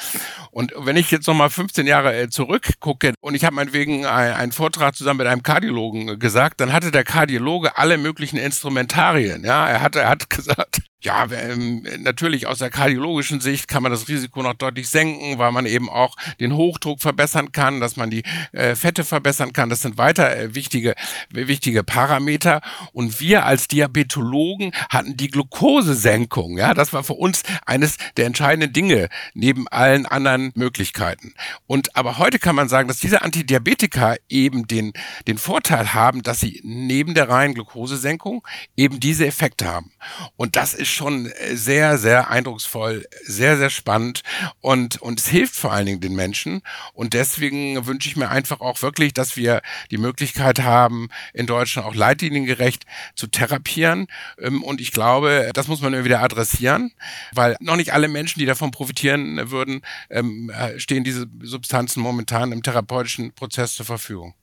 Und 0.51 0.73
wenn 0.77 0.97
ich 0.97 1.11
jetzt 1.11 1.27
nochmal 1.27 1.51
15 1.51 1.87
Jahre 1.87 2.29
zurückgucke, 2.29 2.98
gucke 2.99 3.15
und 3.21 3.35
ich 3.35 3.45
habe 3.45 3.57
meinetwegen 3.57 4.05
einen 4.07 4.53
Vortrag 4.53 4.95
zusammen 4.97 5.19
mit 5.19 5.27
einem 5.27 5.43
Kardiologen 5.43 6.19
gesagt, 6.19 6.61
dann 6.61 6.73
hatte 6.73 6.91
der 6.91 7.05
Kardiologe 7.05 7.77
alle 7.77 7.99
möglichen 7.99 8.37
Instrumentarien. 8.37 9.45
Ja, 9.45 9.69
er 9.69 9.81
hat, 9.83 9.97
er 9.97 10.09
hat 10.09 10.31
gesagt, 10.31 10.81
ja, 11.01 11.29
ähm, 11.31 11.87
natürlich 12.01 12.49
aus 12.49 12.59
der 12.59 12.71
kardiologischen 12.71 13.41
Sicht 13.41 13.69
kann 13.69 13.85
man 13.85 13.93
das 13.93 14.09
Risiko 14.09 14.43
noch 14.43 14.55
deutlich 14.55 14.89
senken, 14.89 15.39
weil 15.39 15.53
man 15.53 15.65
eben 15.65 15.89
auch 15.89 16.17
den 16.41 16.57
Hochdruck 16.57 17.01
verbessern 17.01 17.53
kann, 17.53 17.81
dass 17.81 17.97
man 17.97 18.11
die 18.11 18.25
äh, 18.51 18.75
Fette 18.75 19.05
verbessern 19.05 19.53
kann. 19.53 19.71
Das 19.71 19.83
sind 19.83 19.97
weiter 19.97 20.37
äh, 20.37 20.57
wichtige, 20.57 20.95
wichtige 21.31 21.85
Parameter. 21.85 22.63
Und 22.93 23.21
wir 23.21 23.47
als 23.47 23.69
Diabetologen 23.69 24.73
hatten 24.91 25.17
die 25.17 25.29
Glukosesenkung. 25.29 26.59
Ja, 26.59 26.75
das 26.75 26.93
war 26.93 27.05
für 27.05 27.15
uns 27.15 27.45
eines 27.65 27.97
der 28.17 28.27
entscheidenden 28.27 28.73
Dinge 28.73 29.09
neben 29.35 29.69
allen 29.69 30.05
anderen 30.05 30.51
Möglichkeiten. 30.57 31.35
Und 31.69 31.95
aber 31.95 32.19
heute 32.19 32.41
kann 32.41 32.57
man 32.57 32.69
sagen, 32.69 32.89
dass 32.89 32.99
diese 32.99 33.23
Antidiabetika 33.23 34.17
eben 34.29 34.67
den, 34.67 34.93
den 35.29 35.39
Vorteil 35.39 35.95
haben, 35.95 36.25
dass 36.25 36.41
sie 36.41 36.61
neben 36.65 37.15
der 37.15 37.29
reinen 37.29 37.55
Glukosesenkung 37.55 38.45
eben 38.77 38.99
diese 38.99 39.29
Effekte 39.29 39.69
haben. 39.69 39.93
Und 40.37 40.57
das 40.57 40.75
ist 40.75 40.88
schon 40.91 41.33
sehr, 41.53 41.99
sehr 41.99 42.31
eindrucksvoll, 42.31 43.07
sehr, 43.25 43.57
sehr 43.57 43.71
spannend 43.71 44.23
und, 44.61 45.01
und 45.01 45.21
es 45.21 45.29
hilft 45.29 45.57
vor 45.57 45.73
allen 45.73 45.87
Dingen 45.87 46.01
den 46.01 46.15
Menschen. 46.15 46.63
Und 46.93 47.15
deswegen 47.15 47.87
wünsche 47.87 48.09
ich 48.09 48.17
mir 48.17 48.29
einfach 48.29 48.61
auch 48.61 48.83
wirklich, 48.83 49.15
dass 49.15 49.37
wir 49.37 49.63
die 49.91 49.99
Möglichkeit 49.99 50.63
haben, 50.63 51.09
in 51.33 51.47
Deutschland 51.47 51.87
auch 51.87 51.95
leitliniengerecht 51.95 52.85
zu 53.15 53.27
therapieren. 53.27 54.07
Ähm, 54.41 54.63
und 54.63 54.81
ich 54.81 54.93
glaube, 54.93 55.51
das 55.55 55.69
muss 55.69 55.81
man 55.81 55.95
immer 55.95 56.05
wieder 56.05 56.23
adressieren, 56.23 56.93
weil 57.33 57.57
noch 57.61 57.77
nicht 57.77 57.93
alle 57.93 58.09
Menschen, 58.09 58.39
die 58.39 58.47
davon 58.47 58.71
profitieren 58.71 59.51
würden, 59.51 59.83
ähm, 60.11 60.53
stehen 60.77 61.05
diese 61.05 61.27
Substanzen 61.43 62.03
momentan 62.03 62.53
im 62.53 62.63
therapeutischen 62.63 63.33
Prozess 63.33 63.75
zur 63.75 63.87
Verfügung. 63.87 64.35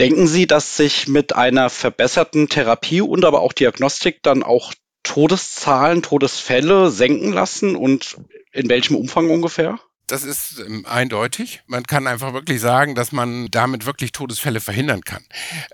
Denken 0.00 0.26
Sie, 0.26 0.46
dass 0.46 0.76
sich 0.76 1.06
mit 1.06 1.34
einer 1.36 1.70
verbesserten 1.70 2.48
Therapie 2.48 3.02
und 3.02 3.24
aber 3.24 3.40
auch 3.40 3.52
Diagnostik 3.52 4.22
dann 4.22 4.42
auch 4.42 4.72
Todeszahlen, 5.02 6.02
Todesfälle 6.02 6.90
senken 6.90 7.32
lassen 7.32 7.76
und 7.76 8.16
in 8.52 8.68
welchem 8.68 8.96
Umfang 8.96 9.30
ungefähr? 9.30 9.78
Das 10.12 10.24
ist 10.24 10.58
ähm, 10.58 10.84
eindeutig. 10.84 11.62
Man 11.66 11.84
kann 11.84 12.06
einfach 12.06 12.34
wirklich 12.34 12.60
sagen, 12.60 12.94
dass 12.94 13.12
man 13.12 13.46
damit 13.50 13.86
wirklich 13.86 14.12
Todesfälle 14.12 14.60
verhindern 14.60 15.00
kann. 15.00 15.24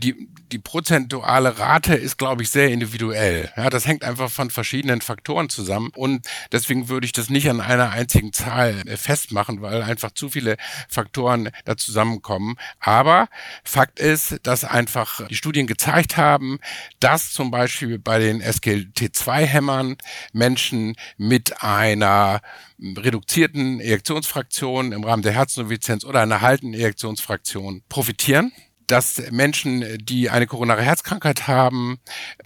Die, 0.01 0.29
die 0.53 0.61
prozentuale 0.61 1.59
Rate 1.59 1.97
ist, 1.97 2.19
glaube 2.19 2.45
ich, 2.45 2.51
sehr 2.51 2.69
individuell. 2.69 3.53
Ja, 3.57 3.69
das 3.69 3.89
hängt 3.89 4.05
einfach 4.05 4.31
von 4.31 4.51
verschiedenen 4.51 5.01
Faktoren 5.01 5.49
zusammen. 5.49 5.91
Und 5.97 6.25
deswegen 6.53 6.89
würde 6.89 7.05
ich 7.05 7.11
das 7.11 7.31
nicht 7.31 7.51
an 7.51 7.61
einer 7.61 7.91
einzigen 7.91 8.33
Zahl 8.33 8.81
äh, 8.87 8.97
festmachen, 8.97 9.61
weil 9.61 9.83
einfach 9.83 10.13
zu 10.13 10.29
viele 10.29 10.57
Faktoren 10.89 11.51
da 11.65 11.77
zusammenkommen. 11.77 12.59
Aber 12.79 13.27
Fakt 13.65 13.99
ist, 13.99 14.37
dass 14.45 14.63
einfach 14.63 15.27
die 15.27 15.35
Studien 15.35 15.67
gezeigt 15.67 16.17
haben, 16.17 16.61
dass 17.01 17.33
zum 17.33 17.51
Beispiel 17.51 17.99
bei 17.99 18.21
den 18.21 18.41
SGLT2-Hämmern 18.41 19.97
Menschen 20.33 20.95
mit 21.17 21.61
einer 21.65 22.41
reduzierten 22.81 23.81
Erektionsfraktion 23.81 24.93
im 24.93 25.05
Rahmen 25.05 25.23
der 25.23 25.33
Herzinsuffizienz 25.33 26.05
oder 26.05 26.21
einer 26.21 26.41
haltenden 26.41 26.81
Erektionsfraktion 26.81 27.83
profitieren. 27.89 28.53
Dass 28.87 29.23
Menschen, 29.31 29.85
die 30.01 30.31
eine 30.31 30.47
koronare 30.47 30.83
Herzkrankheit 30.83 31.47
haben, 31.47 31.99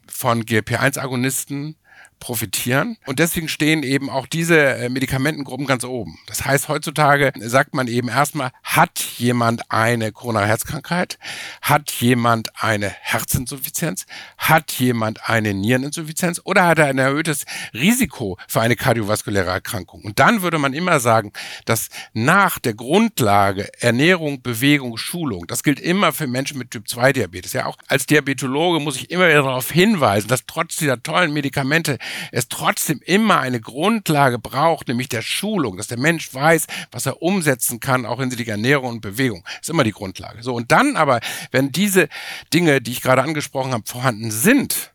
von 0.09 0.45
GLP-1-Agonisten 0.45 1.77
profitieren. 2.23 2.97
Und 3.05 3.19
deswegen 3.19 3.49
stehen 3.49 3.83
eben 3.83 4.09
auch 4.09 4.29
diese 4.29 4.57
äh, 4.57 4.89
Medikamentengruppen 4.89 5.67
ganz 5.67 5.83
oben. 5.83 6.19
Das 6.29 6.45
heißt, 6.45 6.69
heutzutage 6.69 7.33
sagt 7.41 7.75
man 7.75 7.89
eben 7.89 8.09
erstmal, 8.09 8.53
hat 8.63 9.01
jemand 9.19 9.73
eine 9.73 10.13
koronare 10.13 10.47
Herzkrankheit? 10.47 11.19
Hat 11.63 11.91
jemand 11.91 12.63
eine 12.63 12.89
Herzinsuffizienz? 12.89 14.07
Hat 14.39 14.71
jemand 14.73 15.29
eine 15.29 15.53
Niereninsuffizienz? 15.53 16.41
Oder 16.45 16.67
hat 16.67 16.79
er 16.79 16.87
ein 16.87 16.99
erhöhtes 16.99 17.45
Risiko 17.75 18.39
für 18.47 18.61
eine 18.61 18.77
kardiovaskuläre 18.77 19.51
Erkrankung? 19.51 20.03
Und 20.03 20.21
dann 20.21 20.43
würde 20.43 20.59
man 20.59 20.75
immer 20.75 21.01
sagen, 21.01 21.33
dass 21.65 21.89
nach 22.13 22.61
der 22.61 22.75
Grundlage 22.75 23.69
Ernährung, 23.81 24.43
Bewegung, 24.43 24.97
Schulung, 24.97 25.49
das 25.49 25.65
gilt 25.65 25.81
immer 25.81 26.13
für 26.13 26.29
Menschen 26.29 26.57
mit 26.57 26.71
Typ 26.71 26.89
2 26.89 27.15
Diabetes. 27.15 27.53
Ja, 27.53 27.67
auch 27.67 27.77
als 27.89 28.07
Diabetologe 28.07 28.79
muss 28.79 28.95
ich 28.95 29.11
immer 29.11 29.27
wieder 29.27 29.43
darauf 29.43 29.73
hinweisen, 29.73 30.29
dass 30.29 30.47
trotz 30.47 30.77
dieser 30.77 31.03
tollen 31.03 31.33
Medikamente 31.33 31.99
es 32.31 32.49
trotzdem 32.49 33.01
immer 33.05 33.41
eine 33.41 33.61
Grundlage 33.61 34.39
braucht, 34.39 34.89
nämlich 34.89 35.09
der 35.09 35.23
Schulung, 35.23 35.77
dass 35.77 35.87
der 35.87 35.99
Mensch 35.99 36.33
weiß, 36.33 36.67
was 36.91 37.07
er 37.07 37.23
umsetzen 37.23 37.81
kann, 37.81 38.07
auch 38.07 38.21
hinsichtlich 38.21 38.49
Ernährung 38.49 38.91
und 38.91 39.01
Bewegung. 39.01 39.45
Ist 39.61 39.71
immer 39.71 39.85
die 39.85 39.93
Grundlage. 39.93 40.43
So, 40.43 40.55
und 40.55 40.73
dann 40.73 40.97
aber, 40.97 41.21
wenn 41.51 41.73
diese 41.73 42.09
Dinge, 42.53 42.81
die 42.81 42.93
ich 42.93 43.03
gerade 43.03 43.23
angesprochen 43.23 43.73
habe, 43.73 43.85
vorhanden 43.87 44.31
sind, 44.31 44.93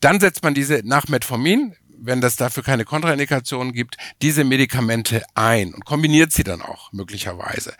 dann 0.00 0.20
setzt 0.20 0.42
man 0.42 0.54
diese 0.54 0.82
nach 0.84 1.08
Metformin 1.08 1.74
wenn 2.04 2.20
das 2.20 2.36
dafür 2.36 2.62
keine 2.62 2.84
Kontraindikationen 2.84 3.72
gibt, 3.72 3.96
diese 4.20 4.44
Medikamente 4.44 5.22
ein 5.34 5.72
und 5.72 5.84
kombiniert 5.84 6.32
sie 6.32 6.42
dann 6.44 6.60
auch 6.60 6.92
möglicherweise. 6.92 7.74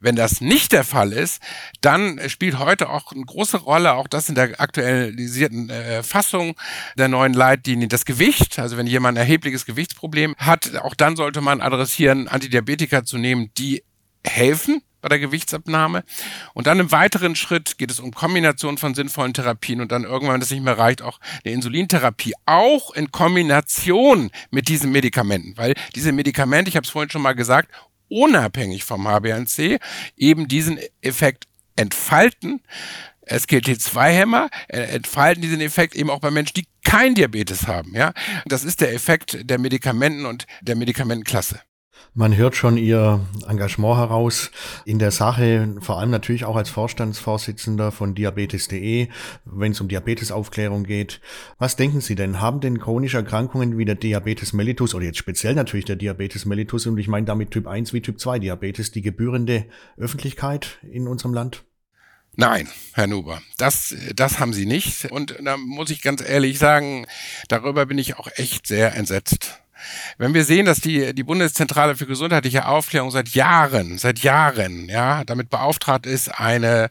Wenn 0.00 0.16
das 0.16 0.40
nicht 0.40 0.72
der 0.72 0.84
Fall 0.84 1.12
ist, 1.12 1.42
dann 1.80 2.20
spielt 2.28 2.58
heute 2.58 2.88
auch 2.88 3.12
eine 3.12 3.24
große 3.24 3.58
Rolle, 3.58 3.94
auch 3.94 4.08
das 4.08 4.28
in 4.28 4.34
der 4.34 4.60
aktualisierten 4.60 5.70
äh, 5.70 6.02
Fassung 6.02 6.54
der 6.96 7.08
neuen 7.08 7.34
Leitlinie, 7.34 7.88
das 7.88 8.04
Gewicht. 8.04 8.58
Also 8.58 8.76
wenn 8.76 8.86
jemand 8.86 9.18
ein 9.18 9.22
erhebliches 9.22 9.66
Gewichtsproblem 9.66 10.34
hat, 10.38 10.76
auch 10.76 10.94
dann 10.94 11.16
sollte 11.16 11.40
man 11.40 11.60
adressieren, 11.60 12.28
Antidiabetika 12.28 13.04
zu 13.04 13.18
nehmen, 13.18 13.50
die 13.58 13.82
helfen 14.24 14.82
bei 15.04 15.10
der 15.10 15.18
Gewichtsabnahme. 15.18 16.02
Und 16.54 16.66
dann 16.66 16.80
im 16.80 16.90
weiteren 16.90 17.36
Schritt 17.36 17.76
geht 17.76 17.90
es 17.90 18.00
um 18.00 18.12
Kombination 18.12 18.78
von 18.78 18.94
sinnvollen 18.94 19.34
Therapien 19.34 19.82
und 19.82 19.92
dann 19.92 20.04
irgendwann, 20.04 20.34
wenn 20.34 20.40
das 20.40 20.50
nicht 20.50 20.64
mehr 20.64 20.78
reicht, 20.78 21.02
auch 21.02 21.20
eine 21.44 21.52
Insulintherapie, 21.52 22.32
auch 22.46 22.90
in 22.94 23.12
Kombination 23.12 24.30
mit 24.50 24.68
diesen 24.68 24.92
Medikamenten, 24.92 25.58
weil 25.58 25.74
diese 25.94 26.12
Medikamente, 26.12 26.70
ich 26.70 26.76
habe 26.76 26.86
es 26.86 26.90
vorhin 26.90 27.10
schon 27.10 27.20
mal 27.20 27.34
gesagt, 27.34 27.68
unabhängig 28.08 28.84
vom 28.84 29.06
HbA1c 29.06 29.78
eben 30.16 30.48
diesen 30.48 30.78
Effekt 31.02 31.48
entfalten. 31.76 32.62
SGLT2-Hämmer 33.26 34.48
äh, 34.68 34.80
entfalten 34.80 35.42
diesen 35.42 35.60
Effekt 35.60 35.94
eben 35.94 36.08
auch 36.08 36.20
bei 36.20 36.30
Menschen, 36.30 36.54
die 36.54 36.66
kein 36.82 37.14
Diabetes 37.14 37.66
haben. 37.66 37.94
Ja, 37.94 38.14
das 38.46 38.64
ist 38.64 38.80
der 38.80 38.94
Effekt 38.94 39.38
der 39.42 39.58
Medikamenten 39.58 40.24
und 40.24 40.46
der 40.62 40.76
Medikamentenklasse. 40.76 41.60
Man 42.16 42.36
hört 42.36 42.54
schon 42.54 42.76
Ihr 42.76 43.26
Engagement 43.48 43.96
heraus 43.96 44.52
in 44.84 45.00
der 45.00 45.10
Sache, 45.10 45.74
vor 45.80 45.98
allem 45.98 46.10
natürlich 46.10 46.44
auch 46.44 46.54
als 46.54 46.70
Vorstandsvorsitzender 46.70 47.90
von 47.90 48.14
Diabetes.de, 48.14 49.08
wenn 49.44 49.72
es 49.72 49.80
um 49.80 49.88
Diabetesaufklärung 49.88 50.84
geht. 50.84 51.20
Was 51.58 51.74
denken 51.74 52.00
Sie 52.00 52.14
denn? 52.14 52.40
Haben 52.40 52.60
denn 52.60 52.78
chronische 52.78 53.16
Erkrankungen 53.16 53.78
wie 53.78 53.84
der 53.84 53.96
Diabetes 53.96 54.52
mellitus 54.52 54.94
oder 54.94 55.06
jetzt 55.06 55.18
speziell 55.18 55.56
natürlich 55.56 55.86
der 55.86 55.96
Diabetes 55.96 56.44
mellitus 56.44 56.86
und 56.86 56.98
ich 56.98 57.08
meine 57.08 57.26
damit 57.26 57.50
Typ 57.50 57.66
1 57.66 57.92
wie 57.92 58.00
Typ 58.00 58.20
2 58.20 58.38
Diabetes 58.38 58.92
die 58.92 59.02
gebührende 59.02 59.66
Öffentlichkeit 59.96 60.78
in 60.88 61.08
unserem 61.08 61.34
Land? 61.34 61.64
Nein, 62.36 62.68
Herr 62.92 63.08
Nuber, 63.08 63.42
das, 63.58 63.92
das 64.14 64.38
haben 64.38 64.52
Sie 64.52 64.66
nicht. 64.66 65.10
Und 65.10 65.36
da 65.42 65.56
muss 65.56 65.90
ich 65.90 66.00
ganz 66.00 66.22
ehrlich 66.22 66.60
sagen, 66.60 67.06
darüber 67.48 67.86
bin 67.86 67.98
ich 67.98 68.18
auch 68.18 68.28
echt 68.36 68.68
sehr 68.68 68.94
entsetzt. 68.94 69.63
Wenn 70.18 70.34
wir 70.34 70.44
sehen, 70.44 70.66
dass 70.66 70.80
die, 70.80 71.14
die 71.14 71.22
Bundeszentrale 71.22 71.96
für 71.96 72.06
gesundheitliche 72.06 72.66
Aufklärung 72.66 73.10
seit 73.10 73.30
Jahren, 73.30 73.98
seit 73.98 74.20
Jahren, 74.20 74.88
ja, 74.88 75.24
damit 75.24 75.50
beauftragt 75.50 76.06
ist, 76.06 76.28
eine 76.28 76.90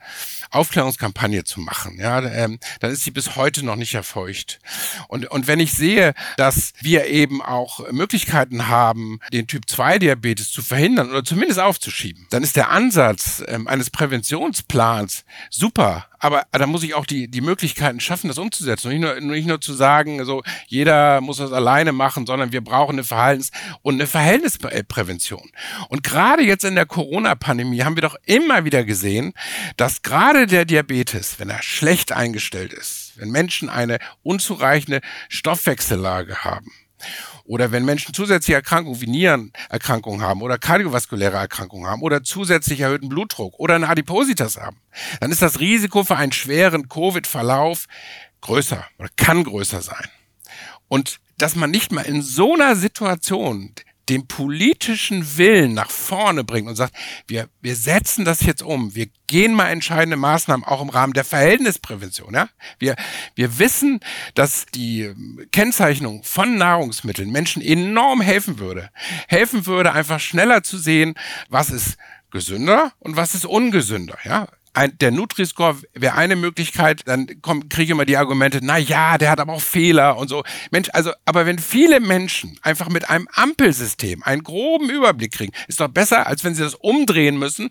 Aufklärungskampagne 0.51 1.43
zu 1.43 1.60
machen, 1.60 1.99
ja, 1.99 2.21
ähm, 2.21 2.60
dann 2.79 2.91
ist 2.91 3.03
sie 3.03 3.12
bis 3.12 3.36
heute 3.36 3.65
noch 3.65 3.75
nicht 3.75 3.93
erfolgt. 3.93 4.60
Und, 5.08 5.29
und 5.32 5.47
wenn 5.47 5.60
ich 5.60 5.73
sehe, 5.73 6.13
dass 6.38 6.73
wir 6.82 7.08
eben 7.08 7.41
auch 7.41 7.91
Möglichkeiten 7.91 8.67
haben, 8.67 9.19
den 9.32 9.47
Typ 9.47 9.69
2 9.69 9.99
Diabetes 9.99 10.51
zu 10.51 10.62
verhindern 10.62 11.10
oder 11.10 11.23
zumindest 11.23 11.60
aufzuschieben, 11.60 12.27
dann 12.29 12.43
ist 12.43 12.56
der 12.56 12.69
Ansatz 12.69 13.43
ähm, 13.47 13.67
eines 13.67 13.89
Präventionsplans 13.89 15.25
super. 15.49 16.08
Aber 16.23 16.45
da 16.53 16.65
muss 16.67 16.83
ich 16.83 16.93
auch 16.93 17.05
die, 17.05 17.27
die 17.27 17.41
Möglichkeiten 17.41 17.99
schaffen, 17.99 18.29
das 18.29 18.38
umzusetzen. 18.38 18.88
Und 18.88 18.93
nicht 18.93 19.01
nur, 19.01 19.19
nicht 19.19 19.45
nur 19.45 19.59
zu 19.59 19.73
sagen, 19.73 20.23
so, 20.23 20.41
jeder 20.67 21.19
muss 21.19 21.36
das 21.36 21.51
alleine 21.51 21.91
machen, 21.91 22.25
sondern 22.25 22.53
wir 22.53 22.62
brauchen 22.62 22.93
eine 22.93 23.03
Verhaltens- 23.03 23.51
und 23.81 23.95
eine 23.95 24.07
Verhältnisprävention. 24.07 25.51
Und 25.89 26.01
gerade 26.01 26.41
jetzt 26.41 26.63
in 26.63 26.75
der 26.75 26.86
Corona-Pandemie 26.86 27.81
haben 27.81 27.97
wir 27.97 28.03
doch 28.03 28.15
immer 28.25 28.63
wieder 28.63 28.86
gesehen, 28.86 29.33
dass 29.75 30.01
gerade 30.01 30.47
der 30.47 30.63
Diabetes, 30.63 31.41
wenn 31.41 31.49
er 31.49 31.62
schlecht 31.62 32.13
eingestellt 32.13 32.71
ist, 32.71 33.12
wenn 33.17 33.29
Menschen 33.29 33.67
eine 33.67 33.99
unzureichende 34.21 35.01
Stoffwechsellage 35.27 36.45
haben, 36.45 36.71
oder 37.46 37.72
wenn 37.72 37.86
Menschen 37.86 38.13
zusätzliche 38.13 38.56
Erkrankungen 38.56 39.02
wie 39.02 39.08
Nierenerkrankungen 39.08 40.22
haben 40.22 40.42
oder 40.42 40.58
kardiovaskuläre 40.58 41.38
Erkrankungen 41.38 41.88
haben 41.88 42.02
oder 42.02 42.24
zusätzlich 42.24 42.82
erhöhten 42.82 43.10
Blutdruck 43.10 43.60
oder 43.60 43.76
eine 43.76 43.89
Adipositas 43.89 44.58
haben, 44.58 44.78
dann 45.20 45.32
ist 45.32 45.42
das 45.42 45.60
Risiko 45.60 46.04
für 46.04 46.16
einen 46.16 46.32
schweren 46.32 46.89
Covid-Verlauf 46.89 47.86
größer 48.42 48.86
oder 49.00 49.10
kann 49.16 49.44
größer 49.44 49.82
sein. 49.82 50.08
Und 50.88 51.20
dass 51.38 51.56
man 51.56 51.72
nicht 51.72 51.92
mal 51.92 52.04
in 52.06 52.22
so 52.22 52.54
einer 52.54 52.76
Situation 52.76 53.74
den 54.10 54.28
politischen 54.28 55.38
Willen 55.38 55.74
nach 55.74 55.89
vorne 55.89 56.44
bringt 56.44 56.68
und 56.68 56.76
sagt, 56.76 56.96
wir, 57.28 57.48
wir 57.62 57.76
setzen 57.76 58.26
das 58.26 58.42
jetzt 58.42 58.62
um, 58.62 58.96
wir 58.96 59.08
gehen 59.28 59.54
mal 59.54 59.70
entscheidende 59.70 60.18
Maßnahmen 60.18 60.66
auch 60.66 60.82
im 60.82 60.89
Rahmen 60.89 61.13
der 61.13 61.24
Verhältnisprävention. 61.24 62.34
Ja? 62.34 62.50
Wir, 62.80 62.96
wir 63.36 63.60
wissen, 63.60 64.00
dass 64.36 64.66
die 64.68 65.13
Kennzeichnung 65.52 66.24
von 66.24 66.58
Nahrungsmitteln 66.58 67.32
Menschen 67.32 67.62
enorm 67.62 68.22
helfen 68.22 68.60
würde. 68.60 68.89
Helfen 69.28 69.66
würde, 69.66 69.94
einfach 69.94 70.20
schneller 70.20 70.63
zu 70.63 70.78
sehen, 70.78 71.16
was 71.50 71.70
ist 71.70 71.98
gesünder 72.32 72.92
und 73.00 73.16
was 73.16 73.36
ist 73.36 73.46
ungesünder. 73.46 74.18
Ja? 74.26 74.48
Ein, 74.73 74.97
der 74.97 75.12
Nutri-Score 75.12 75.77
wäre 75.93 76.15
eine 76.15 76.36
Möglichkeit, 76.36 77.01
dann 77.05 77.27
kriege 77.69 77.83
ich 77.83 77.89
immer 77.89 78.05
die 78.05 78.17
Argumente, 78.17 78.59
na 78.62 78.77
ja, 78.77 79.17
der 79.17 79.31
hat 79.31 79.39
aber 79.39 79.53
auch 79.53 79.62
Fehler 79.62 80.17
und 80.17 80.29
so. 80.29 80.43
Mensch, 80.71 80.89
also, 80.93 81.12
aber 81.25 81.45
wenn 81.45 81.59
viele 81.59 81.99
Menschen 81.99 82.59
einfach 82.62 82.89
mit 82.89 83.09
einem 83.09 83.27
Ampelsystem 83.33 84.23
einen 84.23 84.43
groben 84.43 84.89
Überblick 84.89 85.33
kriegen, 85.33 85.53
ist 85.67 85.79
doch 85.79 85.88
besser, 85.88 86.27
als 86.27 86.43
wenn 86.43 86.55
sie 86.55 86.63
das 86.63 86.75
umdrehen 86.75 87.38
müssen 87.38 87.69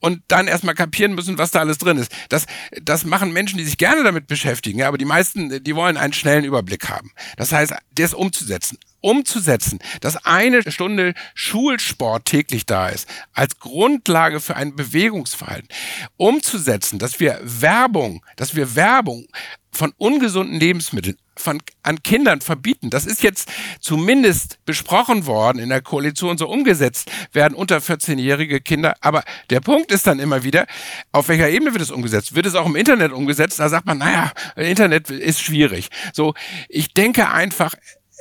und 0.00 0.22
dann 0.28 0.46
erstmal 0.46 0.74
kapieren 0.74 1.14
müssen, 1.14 1.38
was 1.38 1.50
da 1.50 1.60
alles 1.60 1.78
drin 1.78 1.98
ist. 1.98 2.12
Das, 2.28 2.46
das 2.82 3.04
machen 3.04 3.32
Menschen, 3.32 3.58
die 3.58 3.64
sich 3.64 3.78
gerne 3.78 4.04
damit 4.04 4.26
beschäftigen, 4.26 4.78
ja, 4.78 4.88
aber 4.88 4.98
die 4.98 5.04
meisten, 5.04 5.62
die 5.62 5.76
wollen 5.76 5.96
einen 5.96 6.12
schnellen 6.12 6.44
Überblick 6.44 6.88
haben. 6.88 7.12
Das 7.36 7.52
heißt, 7.52 7.74
das 7.94 8.14
umzusetzen 8.14 8.78
umzusetzen, 9.02 9.78
dass 10.00 10.24
eine 10.24 10.62
Stunde 10.70 11.12
Schulsport 11.34 12.24
täglich 12.24 12.64
da 12.64 12.88
ist, 12.88 13.06
als 13.34 13.58
Grundlage 13.58 14.40
für 14.40 14.56
ein 14.56 14.74
Bewegungsverhalten, 14.74 15.68
umzusetzen, 16.16 16.98
dass 16.98 17.20
wir 17.20 17.38
Werbung, 17.42 18.24
dass 18.36 18.56
wir 18.56 18.74
Werbung 18.74 19.26
von 19.72 19.92
ungesunden 19.96 20.60
Lebensmitteln 20.60 21.16
von, 21.36 21.62
an 21.82 22.02
Kindern 22.02 22.40
verbieten. 22.40 22.90
Das 22.90 23.06
ist 23.06 23.22
jetzt 23.22 23.50
zumindest 23.80 24.62
besprochen 24.66 25.26
worden, 25.26 25.58
in 25.58 25.70
der 25.70 25.80
Koalition 25.80 26.36
so 26.36 26.48
umgesetzt 26.48 27.10
werden 27.32 27.54
unter 27.54 27.78
14-jährige 27.78 28.60
Kinder. 28.60 28.94
Aber 29.00 29.24
der 29.50 29.60
Punkt 29.60 29.90
ist 29.90 30.06
dann 30.06 30.18
immer 30.18 30.44
wieder, 30.44 30.66
auf 31.10 31.28
welcher 31.28 31.48
Ebene 31.48 31.72
wird 31.72 31.82
es 31.82 31.90
umgesetzt? 31.90 32.34
Wird 32.34 32.46
es 32.46 32.54
auch 32.54 32.66
im 32.66 32.76
Internet 32.76 33.12
umgesetzt? 33.12 33.60
Da 33.60 33.68
sagt 33.68 33.86
man, 33.86 33.98
naja, 33.98 34.32
Internet 34.56 35.10
ist 35.10 35.40
schwierig. 35.40 35.88
So, 36.12 36.34
ich 36.68 36.92
denke 36.92 37.30
einfach, 37.30 37.74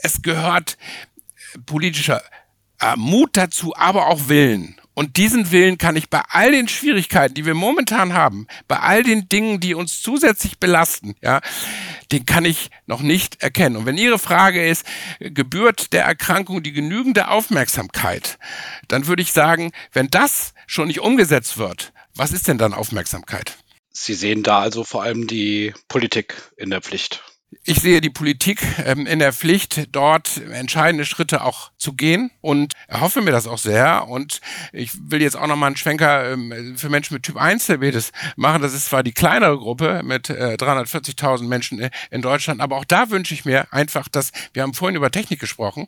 es 0.03 0.21
gehört 0.21 0.77
politischer 1.65 2.23
äh, 2.79 2.95
Mut 2.95 3.37
dazu, 3.37 3.75
aber 3.75 4.07
auch 4.07 4.27
Willen. 4.27 4.75
Und 4.93 5.15
diesen 5.17 5.51
Willen 5.51 5.77
kann 5.77 5.95
ich 5.95 6.09
bei 6.09 6.21
all 6.27 6.51
den 6.51 6.67
Schwierigkeiten, 6.67 7.33
die 7.33 7.45
wir 7.45 7.53
momentan 7.53 8.13
haben, 8.13 8.45
bei 8.67 8.79
all 8.79 9.03
den 9.03 9.29
Dingen, 9.29 9.61
die 9.61 9.73
uns 9.73 10.01
zusätzlich 10.01 10.59
belasten, 10.59 11.15
ja, 11.21 11.39
den 12.11 12.25
kann 12.25 12.43
ich 12.43 12.69
noch 12.87 13.01
nicht 13.01 13.41
erkennen. 13.41 13.77
Und 13.77 13.85
wenn 13.85 13.97
Ihre 13.97 14.19
Frage 14.19 14.67
ist, 14.67 14.85
gebührt 15.19 15.93
der 15.93 16.03
Erkrankung 16.03 16.61
die 16.61 16.73
genügende 16.73 17.29
Aufmerksamkeit, 17.29 18.37
dann 18.89 19.07
würde 19.07 19.21
ich 19.21 19.31
sagen, 19.31 19.71
wenn 19.93 20.09
das 20.09 20.53
schon 20.67 20.87
nicht 20.87 20.99
umgesetzt 20.99 21.57
wird, 21.57 21.93
was 22.13 22.33
ist 22.33 22.49
denn 22.49 22.57
dann 22.57 22.73
Aufmerksamkeit? 22.73 23.57
Sie 23.93 24.13
sehen 24.13 24.43
da 24.43 24.59
also 24.59 24.83
vor 24.83 25.03
allem 25.03 25.25
die 25.27 25.73
Politik 25.87 26.35
in 26.57 26.69
der 26.69 26.81
Pflicht 26.81 27.23
ich 27.63 27.79
sehe 27.79 28.01
die 28.01 28.09
Politik 28.09 28.61
ähm, 28.85 29.05
in 29.05 29.19
der 29.19 29.33
Pflicht, 29.33 29.87
dort 29.91 30.41
entscheidende 30.51 31.05
Schritte 31.05 31.43
auch 31.43 31.71
zu 31.77 31.93
gehen 31.93 32.31
und 32.39 32.73
erhoffe 32.87 33.21
mir 33.21 33.31
das 33.31 33.45
auch 33.45 33.57
sehr. 33.57 34.07
Und 34.07 34.39
ich 34.71 34.91
will 35.09 35.21
jetzt 35.21 35.35
auch 35.35 35.47
nochmal 35.47 35.67
einen 35.67 35.75
Schwenker 35.75 36.31
ähm, 36.31 36.77
für 36.77 36.89
Menschen 36.89 37.13
mit 37.13 37.23
Typ 37.23 37.37
1 37.37 37.67
Diabetes 37.67 38.13
machen. 38.35 38.61
Das 38.61 38.73
ist 38.73 38.85
zwar 38.85 39.03
die 39.03 39.11
kleinere 39.11 39.57
Gruppe 39.57 40.01
mit 40.03 40.29
äh, 40.29 40.55
340.000 40.57 41.43
Menschen 41.43 41.89
in 42.09 42.21
Deutschland, 42.21 42.61
aber 42.61 42.77
auch 42.77 42.85
da 42.85 43.09
wünsche 43.09 43.33
ich 43.33 43.43
mir 43.43 43.71
einfach, 43.71 44.07
dass 44.07 44.31
wir 44.53 44.63
haben 44.63 44.73
vorhin 44.73 44.95
über 44.95 45.11
Technik 45.11 45.39
gesprochen. 45.39 45.87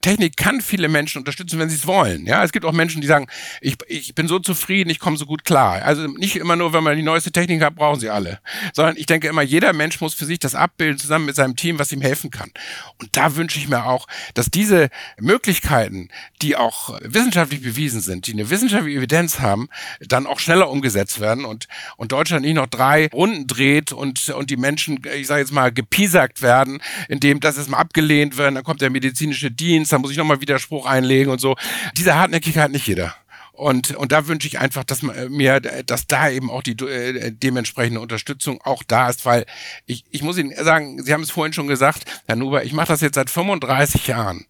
Technik 0.00 0.36
kann 0.36 0.60
viele 0.60 0.88
Menschen 0.88 1.18
unterstützen, 1.18 1.58
wenn 1.58 1.70
sie 1.70 1.76
es 1.76 1.86
wollen. 1.86 2.26
Ja, 2.26 2.42
es 2.42 2.52
gibt 2.52 2.64
auch 2.64 2.72
Menschen, 2.72 3.00
die 3.00 3.06
sagen, 3.06 3.28
ich, 3.60 3.76
ich 3.86 4.14
bin 4.14 4.26
so 4.26 4.38
zufrieden, 4.38 4.90
ich 4.90 4.98
komme 4.98 5.16
so 5.16 5.26
gut 5.26 5.44
klar. 5.44 5.82
Also 5.82 6.08
nicht 6.08 6.36
immer 6.36 6.56
nur, 6.56 6.72
wenn 6.72 6.82
man 6.82 6.96
die 6.96 7.02
neueste 7.02 7.30
Technik 7.30 7.62
hat, 7.62 7.76
brauchen 7.76 8.00
sie 8.00 8.10
alle, 8.10 8.40
sondern 8.72 8.96
ich 8.96 9.06
denke 9.06 9.28
immer, 9.28 9.42
jeder 9.42 9.72
Mensch 9.72 10.00
muss 10.00 10.12
für 10.12 10.24
sich 10.24 10.40
das 10.40 10.54
abbilden 10.54 10.95
zusammen 10.98 11.26
mit 11.26 11.36
seinem 11.36 11.56
Team, 11.56 11.78
was 11.78 11.92
ihm 11.92 12.00
helfen 12.00 12.30
kann. 12.30 12.50
Und 12.98 13.16
da 13.16 13.36
wünsche 13.36 13.58
ich 13.58 13.68
mir 13.68 13.86
auch, 13.86 14.06
dass 14.34 14.50
diese 14.50 14.88
Möglichkeiten, 15.18 16.08
die 16.42 16.56
auch 16.56 16.98
wissenschaftlich 17.02 17.62
bewiesen 17.62 18.00
sind, 18.00 18.26
die 18.26 18.32
eine 18.32 18.50
wissenschaftliche 18.50 18.98
Evidenz 18.98 19.40
haben, 19.40 19.68
dann 20.00 20.26
auch 20.26 20.40
schneller 20.40 20.70
umgesetzt 20.70 21.20
werden 21.20 21.44
und, 21.44 21.68
und 21.96 22.12
Deutschland 22.12 22.44
nicht 22.44 22.54
noch 22.54 22.66
drei 22.66 23.08
Runden 23.12 23.46
dreht 23.46 23.92
und, 23.92 24.28
und 24.30 24.50
die 24.50 24.56
Menschen, 24.56 25.00
ich 25.14 25.26
sage 25.26 25.40
jetzt 25.40 25.52
mal, 25.52 25.72
gepiesackt 25.72 26.42
werden, 26.42 26.80
indem 27.08 27.40
das 27.40 27.56
ist 27.56 27.68
mal 27.68 27.78
abgelehnt 27.78 28.36
wird, 28.36 28.54
dann 28.54 28.64
kommt 28.64 28.80
der 28.80 28.90
medizinische 28.90 29.50
Dienst, 29.50 29.92
dann 29.92 30.00
muss 30.00 30.10
ich 30.10 30.16
nochmal 30.16 30.40
Widerspruch 30.40 30.86
einlegen 30.86 31.32
und 31.32 31.40
so. 31.40 31.56
Diese 31.96 32.14
Hartnäckigkeit 32.14 32.70
nicht 32.70 32.86
jeder. 32.86 33.14
Und, 33.56 33.96
und 33.96 34.12
da 34.12 34.26
wünsche 34.26 34.46
ich 34.46 34.58
einfach, 34.58 34.84
dass 34.84 35.00
man, 35.00 35.32
mir, 35.32 35.60
dass 35.60 36.06
da 36.06 36.28
eben 36.28 36.50
auch 36.50 36.62
die 36.62 36.72
äh, 36.72 37.32
dementsprechende 37.32 38.00
Unterstützung 38.00 38.60
auch 38.62 38.82
da 38.82 39.08
ist, 39.08 39.24
weil 39.24 39.46
ich, 39.86 40.04
ich 40.10 40.22
muss 40.22 40.36
Ihnen 40.36 40.52
sagen, 40.62 41.02
Sie 41.02 41.12
haben 41.12 41.22
es 41.22 41.30
vorhin 41.30 41.54
schon 41.54 41.66
gesagt, 41.66 42.04
Herr 42.26 42.36
Nuber, 42.36 42.64
ich 42.64 42.74
mache 42.74 42.88
das 42.88 43.00
jetzt 43.00 43.14
seit 43.14 43.30
35 43.30 44.08
Jahren. 44.08 44.46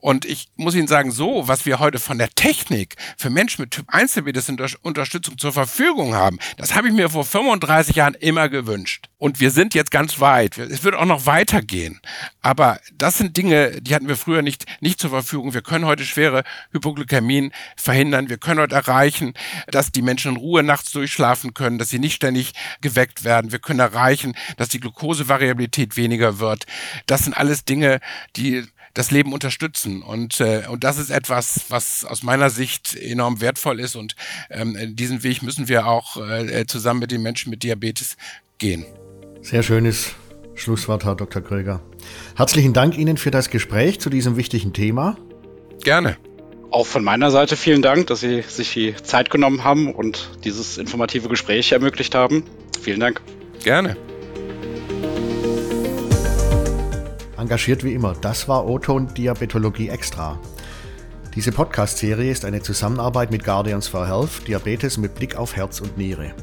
Und 0.00 0.24
ich 0.24 0.48
muss 0.56 0.74
Ihnen 0.74 0.88
sagen, 0.88 1.10
so, 1.10 1.46
was 1.48 1.66
wir 1.66 1.78
heute 1.80 1.98
von 1.98 2.16
der 2.16 2.30
Technik 2.30 2.96
für 3.18 3.28
Menschen 3.28 3.60
mit 3.62 3.72
Typ 3.72 3.86
1 3.88 4.14
Diabetes 4.14 4.50
Unterstützung 4.80 5.36
zur 5.36 5.52
Verfügung 5.52 6.14
haben, 6.14 6.38
das 6.56 6.74
habe 6.74 6.88
ich 6.88 6.94
mir 6.94 7.10
vor 7.10 7.26
35 7.26 7.96
Jahren 7.96 8.14
immer 8.14 8.48
gewünscht. 8.48 9.10
Und 9.18 9.40
wir 9.40 9.50
sind 9.50 9.74
jetzt 9.74 9.90
ganz 9.90 10.20
weit. 10.20 10.58
Es 10.58 10.84
wird 10.84 10.94
auch 10.94 11.06
noch 11.06 11.26
weitergehen. 11.26 12.00
Aber 12.42 12.80
das 12.94 13.18
sind 13.18 13.36
Dinge, 13.36 13.80
die 13.80 13.94
hatten 13.94 14.08
wir 14.08 14.16
früher 14.16 14.42
nicht, 14.42 14.66
nicht 14.80 15.00
zur 15.00 15.10
Verfügung. 15.10 15.54
Wir 15.54 15.62
können 15.62 15.86
heute 15.86 16.04
schwere 16.04 16.44
Hypoglykämien 16.72 17.52
verhindern. 17.76 18.28
Wir 18.28 18.36
können 18.46 18.60
heute 18.60 18.76
erreichen, 18.76 19.34
dass 19.66 19.90
die 19.90 20.02
Menschen 20.02 20.32
in 20.32 20.36
Ruhe 20.36 20.62
nachts 20.62 20.92
durchschlafen 20.92 21.52
können, 21.52 21.78
dass 21.78 21.90
sie 21.90 21.98
nicht 21.98 22.14
ständig 22.14 22.52
geweckt 22.80 23.24
werden. 23.24 23.50
Wir 23.50 23.58
können 23.58 23.80
erreichen, 23.80 24.36
dass 24.56 24.68
die 24.68 24.78
Glukosevariabilität 24.78 25.96
weniger 25.96 26.38
wird. 26.38 26.64
Das 27.06 27.24
sind 27.24 27.36
alles 27.36 27.64
Dinge, 27.64 27.98
die 28.36 28.64
das 28.94 29.10
Leben 29.10 29.32
unterstützen. 29.32 30.00
Und, 30.00 30.40
äh, 30.40 30.62
und 30.70 30.84
das 30.84 30.96
ist 30.96 31.10
etwas, 31.10 31.66
was 31.70 32.04
aus 32.04 32.22
meiner 32.22 32.48
Sicht 32.48 32.94
enorm 32.94 33.40
wertvoll 33.40 33.80
ist. 33.80 33.96
Und 33.96 34.14
ähm, 34.48 34.94
diesen 34.94 35.24
Weg 35.24 35.42
müssen 35.42 35.66
wir 35.66 35.88
auch 35.88 36.16
äh, 36.16 36.66
zusammen 36.66 37.00
mit 37.00 37.10
den 37.10 37.22
Menschen 37.22 37.50
mit 37.50 37.64
Diabetes 37.64 38.16
gehen. 38.58 38.86
Sehr 39.42 39.64
schönes 39.64 40.14
Schlusswort, 40.54 41.04
Herr 41.04 41.16
Dr. 41.16 41.42
Kröger. 41.42 41.82
Herzlichen 42.36 42.72
Dank 42.72 42.96
Ihnen 42.96 43.16
für 43.16 43.32
das 43.32 43.50
Gespräch 43.50 43.98
zu 43.98 44.08
diesem 44.08 44.36
wichtigen 44.36 44.72
Thema. 44.72 45.18
Gerne. 45.82 46.16
Auch 46.70 46.86
von 46.86 47.04
meiner 47.04 47.30
Seite 47.30 47.56
vielen 47.56 47.82
Dank, 47.82 48.08
dass 48.08 48.20
Sie 48.20 48.42
sich 48.42 48.72
die 48.72 48.94
Zeit 48.96 49.30
genommen 49.30 49.64
haben 49.64 49.94
und 49.94 50.30
dieses 50.44 50.78
informative 50.78 51.28
Gespräch 51.28 51.72
ermöglicht 51.72 52.14
haben. 52.14 52.44
Vielen 52.80 53.00
Dank. 53.00 53.20
Gerne. 53.62 53.96
Engagiert 57.38 57.84
wie 57.84 57.92
immer, 57.92 58.14
das 58.20 58.48
war 58.48 58.66
Oton 58.66 59.12
Diabetologie 59.14 59.88
Extra. 59.88 60.40
Diese 61.34 61.52
Podcast-Serie 61.52 62.32
ist 62.32 62.44
eine 62.44 62.62
Zusammenarbeit 62.62 63.30
mit 63.30 63.44
Guardians 63.44 63.88
for 63.88 64.06
Health, 64.08 64.48
Diabetes 64.48 64.96
mit 64.96 65.14
Blick 65.14 65.36
auf 65.36 65.54
Herz 65.54 65.80
und 65.80 65.98
Niere. 65.98 66.34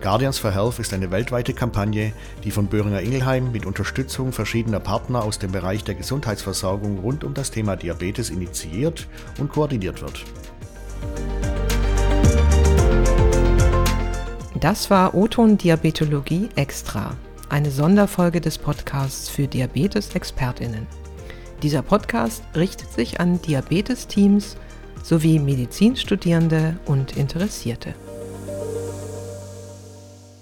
Guardians 0.00 0.38
for 0.38 0.52
Health 0.52 0.78
ist 0.78 0.94
eine 0.94 1.10
weltweite 1.10 1.52
Kampagne, 1.52 2.12
die 2.44 2.52
von 2.52 2.68
Böhringer 2.68 3.00
Ingelheim 3.00 3.50
mit 3.50 3.66
Unterstützung 3.66 4.32
verschiedener 4.32 4.78
Partner 4.78 5.24
aus 5.24 5.40
dem 5.40 5.50
Bereich 5.50 5.82
der 5.82 5.96
Gesundheitsversorgung 5.96 7.00
rund 7.00 7.24
um 7.24 7.34
das 7.34 7.50
Thema 7.50 7.74
Diabetes 7.74 8.30
initiiert 8.30 9.08
und 9.40 9.50
koordiniert 9.50 10.00
wird. 10.00 10.24
Das 14.60 14.88
war 14.88 15.14
Oton 15.14 15.58
Diabetologie 15.58 16.48
Extra, 16.54 17.16
eine 17.48 17.70
Sonderfolge 17.70 18.40
des 18.40 18.56
Podcasts 18.56 19.28
für 19.28 19.48
Diabetes-ExpertInnen. 19.48 20.86
Dieser 21.62 21.82
Podcast 21.82 22.44
richtet 22.54 22.92
sich 22.92 23.18
an 23.18 23.42
Diabetes-Teams 23.42 24.56
sowie 25.02 25.40
Medizinstudierende 25.40 26.78
und 26.86 27.16
Interessierte. 27.16 27.94